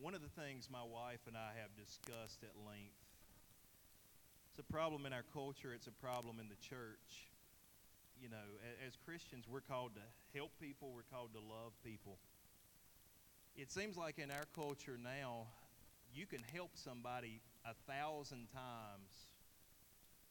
[0.00, 2.94] one of the things my wife and I have discussed at length.
[4.50, 5.74] It's a problem in our culture.
[5.74, 7.30] It's a problem in the church.
[8.20, 10.02] You know, a- as Christians, we're called to
[10.34, 10.92] help people.
[10.92, 12.18] We're called to love people.
[13.56, 15.48] It seems like in our culture now,
[16.12, 19.26] you can help somebody a thousand times,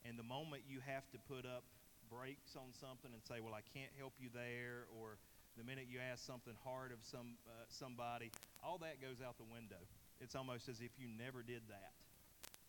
[0.03, 1.63] and the moment you have to put up
[2.09, 5.19] brakes on something and say, "Well, I can't help you there," or
[5.57, 8.31] the minute you ask something hard of some uh, somebody,
[8.63, 9.81] all that goes out the window.
[10.21, 11.93] It's almost as if you never did that,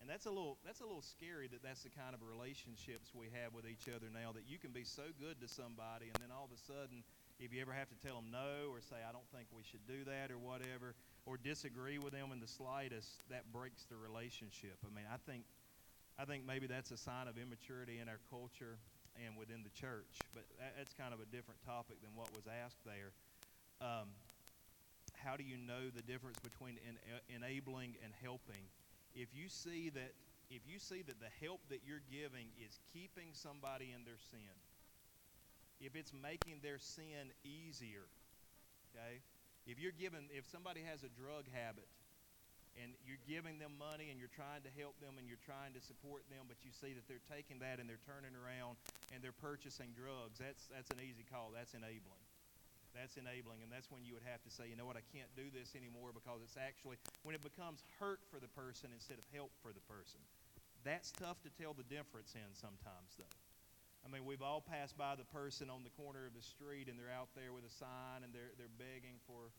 [0.00, 1.48] and that's a little that's a little scary.
[1.48, 4.32] That that's the kind of relationships we have with each other now.
[4.32, 7.04] That you can be so good to somebody, and then all of a sudden,
[7.40, 9.84] if you ever have to tell them no or say, "I don't think we should
[9.86, 14.76] do that," or whatever, or disagree with them in the slightest, that breaks the relationship.
[14.84, 15.44] I mean, I think
[16.18, 18.76] I think maybe that's a sign of immaturity in our culture
[19.26, 20.20] and within the church.
[20.34, 23.10] But that, that's kind of a different topic than what was asked there.
[23.80, 24.10] Um,
[25.18, 27.00] how do you know the difference between en-
[27.30, 28.62] enabling and helping?
[29.14, 30.14] If you see that
[30.48, 34.56] if you see that the help that you're giving is keeping somebody in their sin,
[35.76, 38.08] if it's making their sin easier,
[38.88, 39.20] okay?
[39.68, 41.84] If you're giving if somebody has a drug habit
[42.80, 45.82] and you're giving them money and you're trying to help them and you're trying to
[45.82, 48.80] support them, but you see that they're taking that and they're turning around
[49.12, 51.50] and they're purchasing drugs, that's that's an easy call.
[51.54, 52.24] That's enabling.
[52.96, 55.28] That's enabling, and that's when you would have to say, you know what, I can't
[55.36, 59.28] do this anymore because it's actually when it becomes hurt for the person instead of
[59.30, 60.18] help for the person.
[60.88, 63.36] That's tough to tell the difference in sometimes, though.
[64.04, 66.96] I mean, we've all passed by the person on the corner of the street and
[66.96, 69.52] they're out there with a sign and they're they're begging for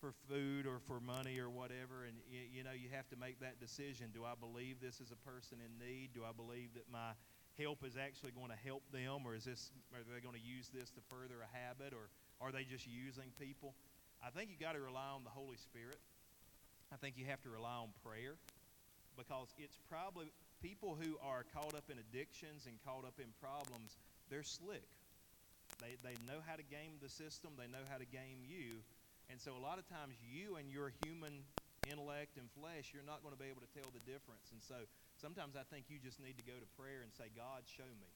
[0.00, 3.40] for food or for money or whatever and you, you know you have to make
[3.40, 6.84] that decision do i believe this is a person in need do i believe that
[6.92, 7.16] my
[7.58, 10.70] help is actually going to help them or is this are they going to use
[10.74, 12.10] this to further a habit or
[12.42, 13.74] are they just using people
[14.22, 15.98] i think you got to rely on the holy spirit
[16.92, 18.34] i think you have to rely on prayer
[19.16, 20.26] because it's probably
[20.58, 23.98] people who are caught up in addictions and caught up in problems
[24.30, 24.88] they're slick
[25.78, 28.82] they, they know how to game the system they know how to game you
[29.30, 31.46] and so a lot of times you and your human
[31.88, 34.52] intellect and flesh, you're not going to be able to tell the difference.
[34.52, 34.88] And so
[35.20, 38.10] sometimes I think you just need to go to prayer and say, God, show me.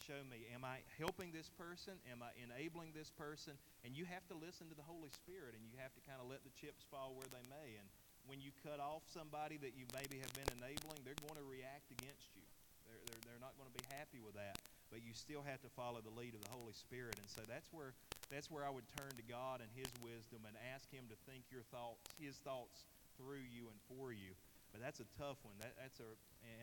[0.00, 0.48] Show me.
[0.56, 2.00] Am I helping this person?
[2.08, 3.60] Am I enabling this person?
[3.84, 6.26] And you have to listen to the Holy Spirit and you have to kind of
[6.26, 7.76] let the chips fall where they may.
[7.76, 7.84] And
[8.24, 11.92] when you cut off somebody that you maybe have been enabling, they're going to react
[11.92, 12.44] against you.
[12.88, 14.56] They're, they're, they're not going to be happy with that.
[14.88, 17.20] But you still have to follow the lead of the Holy Spirit.
[17.20, 17.94] And so that's where
[18.30, 21.46] that's where I would turn to God and His wisdom and ask Him to think
[21.50, 22.86] your thoughts, His thoughts
[23.18, 24.38] through you and for you.
[24.70, 25.58] But that's a tough one.
[25.58, 26.10] That, that's a,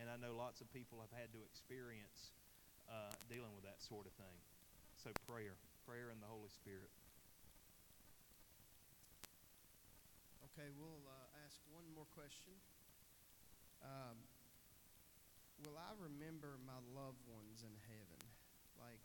[0.00, 2.32] and I know lots of people have had to experience
[2.88, 4.38] uh, dealing with that sort of thing.
[4.96, 6.90] So prayer, prayer and the Holy Spirit.
[10.50, 12.56] Okay, we'll uh, ask one more question.
[13.78, 14.18] Um,
[15.62, 18.18] will I remember my loved ones in heaven?
[18.74, 18.98] Like,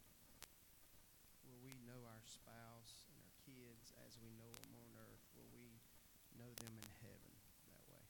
[1.46, 5.24] will we know our spouse and our kids as we know them on earth?
[5.38, 5.78] Will we
[6.38, 7.34] know them in heaven
[7.70, 8.02] that way?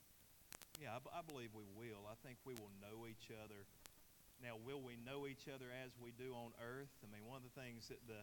[0.84, 2.04] Yeah, I, believe we will.
[2.12, 3.64] I think we will know each other.
[4.44, 6.92] Now, will we know each other as we do on earth?
[7.00, 8.20] I mean, one of the things that the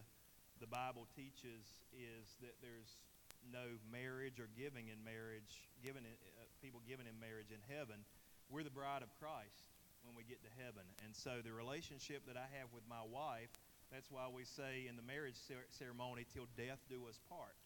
[0.61, 3.01] the Bible teaches is that there's
[3.49, 8.05] no marriage or giving in marriage, given in, uh, people given in marriage in heaven.
[8.45, 9.73] We're the bride of Christ
[10.05, 13.49] when we get to heaven, and so the relationship that I have with my wife,
[13.89, 17.57] that's why we say in the marriage cer- ceremony, "Till death do us part."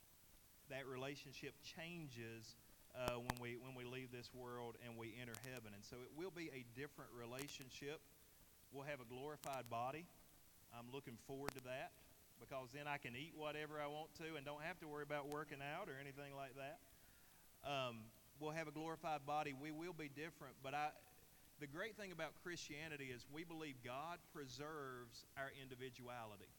[0.71, 2.55] That relationship changes
[2.95, 6.11] uh, when we when we leave this world and we enter heaven, and so it
[6.15, 7.99] will be a different relationship.
[8.71, 10.07] We'll have a glorified body.
[10.71, 11.91] I'm looking forward to that
[12.39, 15.27] because then I can eat whatever I want to and don't have to worry about
[15.27, 16.79] working out or anything like that.
[17.63, 19.53] Um, we'll have a glorified body.
[19.55, 20.89] We will be different, but I.
[21.57, 26.51] The great thing about Christianity is we believe God preserves our individuality.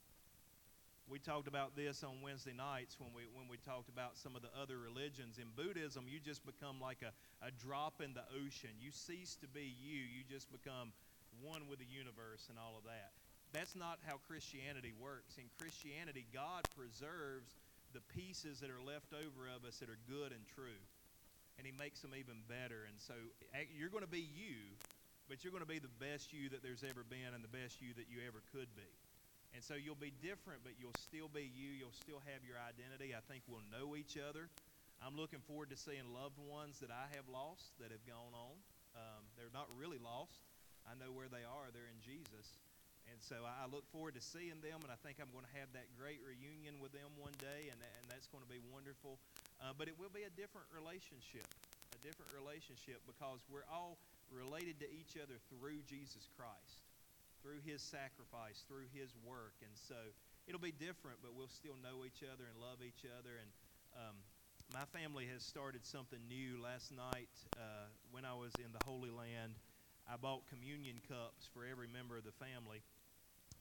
[1.07, 4.43] We talked about this on Wednesday nights when we when we talked about some of
[4.43, 5.39] the other religions.
[5.39, 7.15] In Buddhism, you just become like a,
[7.47, 8.75] a drop in the ocean.
[8.83, 10.03] You cease to be you.
[10.03, 10.91] You just become
[11.39, 13.15] one with the universe and all of that.
[13.55, 15.39] That's not how Christianity works.
[15.39, 17.55] In Christianity, God preserves
[17.95, 20.83] the pieces that are left over of us that are good and true.
[21.57, 22.83] And He makes them even better.
[22.91, 23.15] And so
[23.71, 24.75] you're going to be you,
[25.31, 27.79] but you're going to be the best you that there's ever been and the best
[27.79, 28.91] you that you ever could be.
[29.57, 31.73] And so you'll be different, but you'll still be you.
[31.73, 33.17] You'll still have your identity.
[33.17, 34.53] I think we'll know each other.
[35.01, 38.53] I'm looking forward to seeing loved ones that I have lost that have gone on.
[38.93, 40.45] Um, they're not really lost.
[40.85, 41.73] I know where they are.
[41.73, 42.61] They're in Jesus.
[43.09, 45.73] And so I look forward to seeing them, and I think I'm going to have
[45.73, 49.17] that great reunion with them one day, and, and that's going to be wonderful.
[49.57, 51.49] Uh, but it will be a different relationship,
[51.97, 53.97] a different relationship because we're all
[54.29, 56.86] related to each other through Jesus Christ
[57.47, 59.55] through his sacrifice, through his work.
[59.63, 59.95] And so
[60.51, 63.39] it'll be different, but we'll still know each other and love each other.
[63.39, 63.51] And
[63.95, 64.19] um,
[64.75, 69.15] my family has started something new last night uh, when I was in the Holy
[69.15, 69.55] Land.
[70.11, 72.83] I bought communion cups for every member of the family.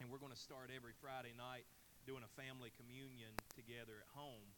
[0.01, 1.69] And we're going to start every Friday night
[2.09, 4.49] doing a family communion together at home.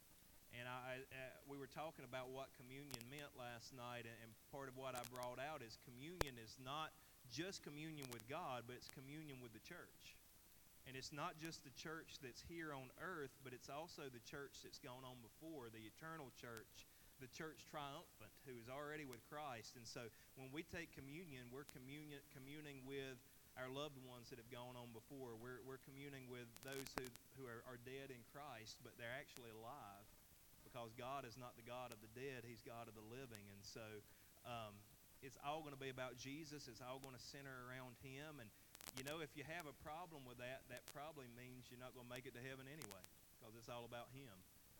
[0.56, 4.72] And I, uh, we were talking about what communion meant last night, and, and part
[4.72, 6.96] of what I brought out is communion is not
[7.30, 10.16] just communion with God, but it's communion with the church.
[10.88, 14.64] And it's not just the church that's here on earth, but it's also the church
[14.64, 16.88] that's gone on before, the eternal church,
[17.20, 19.76] the church triumphant, who is already with Christ.
[19.76, 20.08] And so
[20.40, 23.20] when we take communion, we're communion, communing with
[23.60, 25.36] our loved ones that have gone on before.
[25.36, 27.04] We're, we're communing with those who,
[27.36, 30.06] who are, are dead in Christ, but they're actually alive
[30.64, 33.44] because God is not the God of the dead, He's God of the living.
[33.52, 33.84] And so
[34.46, 34.72] um,
[35.22, 36.70] it's all going to be about Jesus.
[36.70, 38.38] It's all going to center around Him.
[38.38, 38.48] And,
[38.94, 42.06] you know, if you have a problem with that, that probably means you're not going
[42.06, 43.04] to make it to heaven anyway
[43.38, 44.34] because it's all about Him.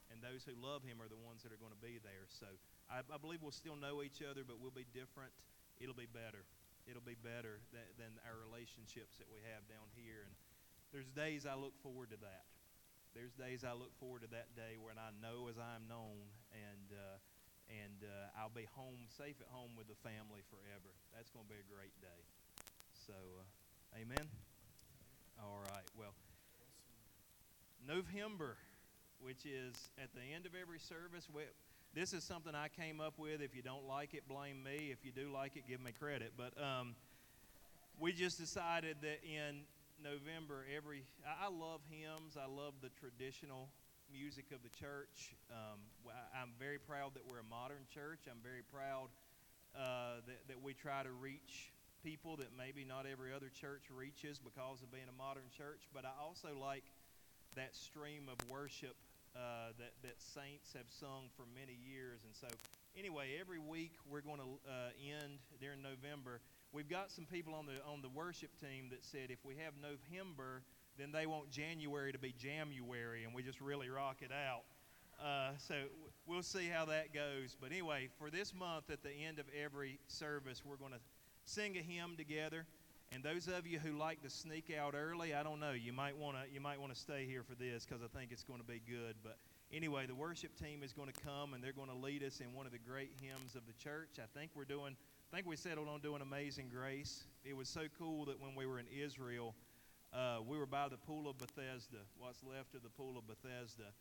[0.09, 2.31] And those who love Him are the ones that are going to be there.
[2.31, 2.49] So
[2.87, 5.35] I, I believe we'll still know each other, but we'll be different.
[5.83, 6.47] It'll be better.
[6.89, 10.25] It'll be better than, than our relationships that we have down here.
[10.25, 10.33] And
[10.95, 12.49] there's days I look forward to that.
[13.13, 16.31] There's days I look forward to that day when I know as I am known.
[16.55, 17.21] And, uh,
[17.69, 20.91] and uh, I'll be home, safe at home with the family forever.
[21.15, 22.21] That's going to be a great day.
[23.07, 24.29] So, uh, amen.
[25.41, 25.85] All right.
[25.97, 26.13] Well,
[27.87, 28.57] November,
[29.21, 31.29] which is at the end of every service.
[31.33, 31.43] We,
[31.95, 33.41] this is something I came up with.
[33.41, 34.91] If you don't like it, blame me.
[34.93, 36.33] If you do like it, give me credit.
[36.37, 36.95] But um,
[37.99, 39.63] we just decided that in
[40.03, 42.37] November, every I, I love hymns.
[42.37, 43.69] I love the traditional
[44.13, 45.37] music of the church.
[45.53, 45.81] Um,
[46.33, 48.25] I'm very proud that we're a modern church.
[48.31, 49.09] I'm very proud
[49.77, 54.39] uh, that, that we try to reach people that maybe not every other church reaches
[54.39, 55.85] because of being a modern church.
[55.93, 56.85] But I also like
[57.57, 58.97] that stream of worship
[59.37, 62.25] uh, that, that saints have sung for many years.
[62.25, 62.49] And so,
[62.97, 66.41] anyway, every week we're going to uh, end during November.
[66.73, 69.73] We've got some people on the on the worship team that said if we have
[69.81, 70.63] November
[70.99, 74.63] then they want January to be January, and we just really rock it out.
[75.23, 75.75] Uh, so
[76.27, 77.57] we'll see how that goes.
[77.61, 81.01] But anyway, for this month, at the end of every service, we're going to
[81.45, 82.67] sing a hymn together.
[83.11, 85.73] And those of you who like to sneak out early, I don't know.
[85.73, 88.33] You might want to you might want to stay here for this because I think
[88.33, 89.17] it's going to be good.
[89.23, 89.39] But
[89.73, 92.53] anyway, the worship team is going to come and they're going to lead us in
[92.53, 94.19] one of the great hymns of the church.
[94.19, 94.95] I think we're doing.
[95.33, 97.25] I think we settled on doing Amazing Grace.
[97.45, 99.55] It was so cool that when we were in Israel
[100.13, 103.93] uh, we were by the pool of Bethesda, what's left of the pool of Bethesda,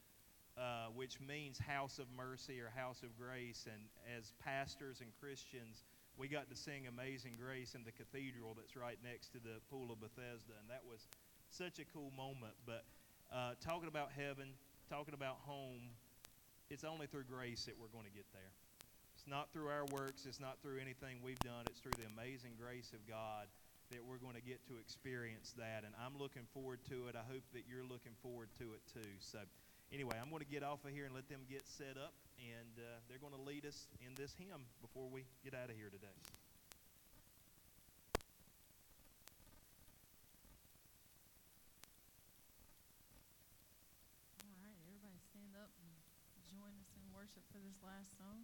[0.57, 3.67] uh, which means house of mercy or house of grace.
[3.67, 3.81] And
[4.17, 5.83] as pastors and Christians,
[6.17, 9.91] we got to sing Amazing Grace in the cathedral that's right next to the pool
[9.91, 10.55] of Bethesda.
[10.59, 11.07] And that was
[11.49, 12.55] such a cool moment.
[12.65, 12.85] But
[13.31, 14.55] uh, talking about heaven,
[14.89, 15.91] talking about home,
[16.69, 18.51] it's only through grace that we're going to get there.
[19.13, 22.53] It's not through our works, it's not through anything we've done, it's through the amazing
[22.57, 23.47] grace of God
[23.91, 25.87] that we're going to get to experience that.
[25.87, 27.15] And I'm looking forward to it.
[27.15, 29.11] I hope that you're looking forward to it too.
[29.19, 29.39] So,
[29.91, 32.73] anyway, I'm going to get off of here and let them get set up, and
[32.75, 35.87] uh, they're going to lead us in this hymn before we get out of here
[35.87, 36.11] today.
[44.43, 45.91] All right, everybody stand up and
[46.51, 48.43] join us in worship for this last song.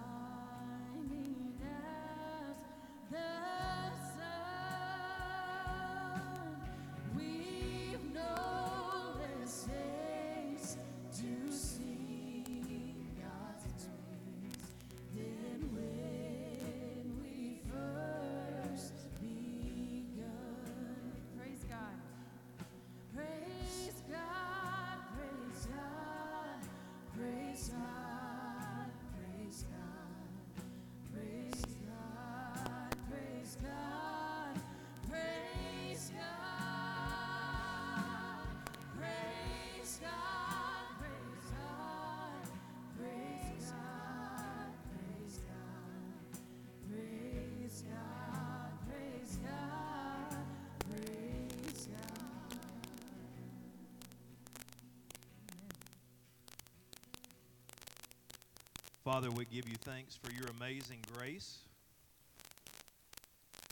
[59.03, 61.57] Father, we give you thanks for your amazing grace.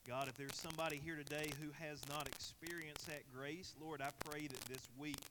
[0.07, 4.47] God, if there's somebody here today who has not experienced that grace, Lord, I pray
[4.47, 5.21] that this week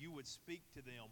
[0.00, 1.04] you would speak to them.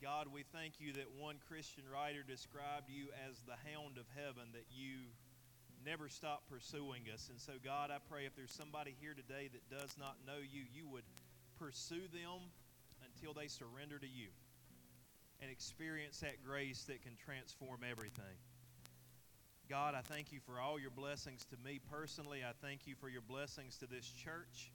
[0.00, 4.46] God, we thank you that one Christian writer described you as the hound of heaven,
[4.52, 5.10] that you
[5.84, 7.26] never stop pursuing us.
[7.30, 10.62] And so, God, I pray if there's somebody here today that does not know you,
[10.72, 11.02] you would
[11.58, 12.46] pursue them
[13.02, 14.28] until they surrender to you
[15.40, 18.38] and experience that grace that can transform everything.
[19.68, 22.42] God, I thank you for all your blessings to me personally.
[22.44, 24.70] I thank you for your blessings to this church.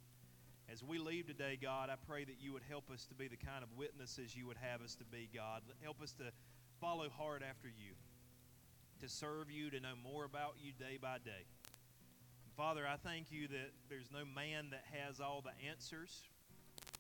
[0.72, 3.38] As we leave today, God, I pray that you would help us to be the
[3.38, 5.62] kind of witnesses you would have us to be, God.
[5.82, 6.26] Help us to
[6.80, 7.94] follow hard after you,
[9.02, 11.46] to serve you, to know more about you day by day.
[12.58, 16.22] Father, I thank you that there's no man that has all the answers.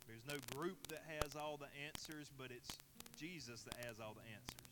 [0.08, 2.78] There's no group that has all the answers, but it's
[3.20, 4.72] Jesus that has all the answers.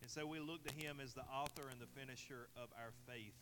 [0.00, 3.36] And so we look to him as the author and the finisher of our faith.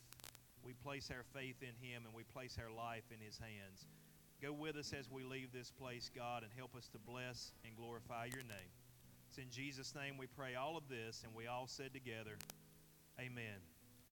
[0.65, 3.87] We place our faith in him and we place our life in his hands.
[4.43, 7.77] Go with us as we leave this place, God, and help us to bless and
[7.77, 8.73] glorify your name.
[9.29, 12.37] It's in Jesus' name we pray all of this, and we all said together,
[13.19, 13.74] Amen.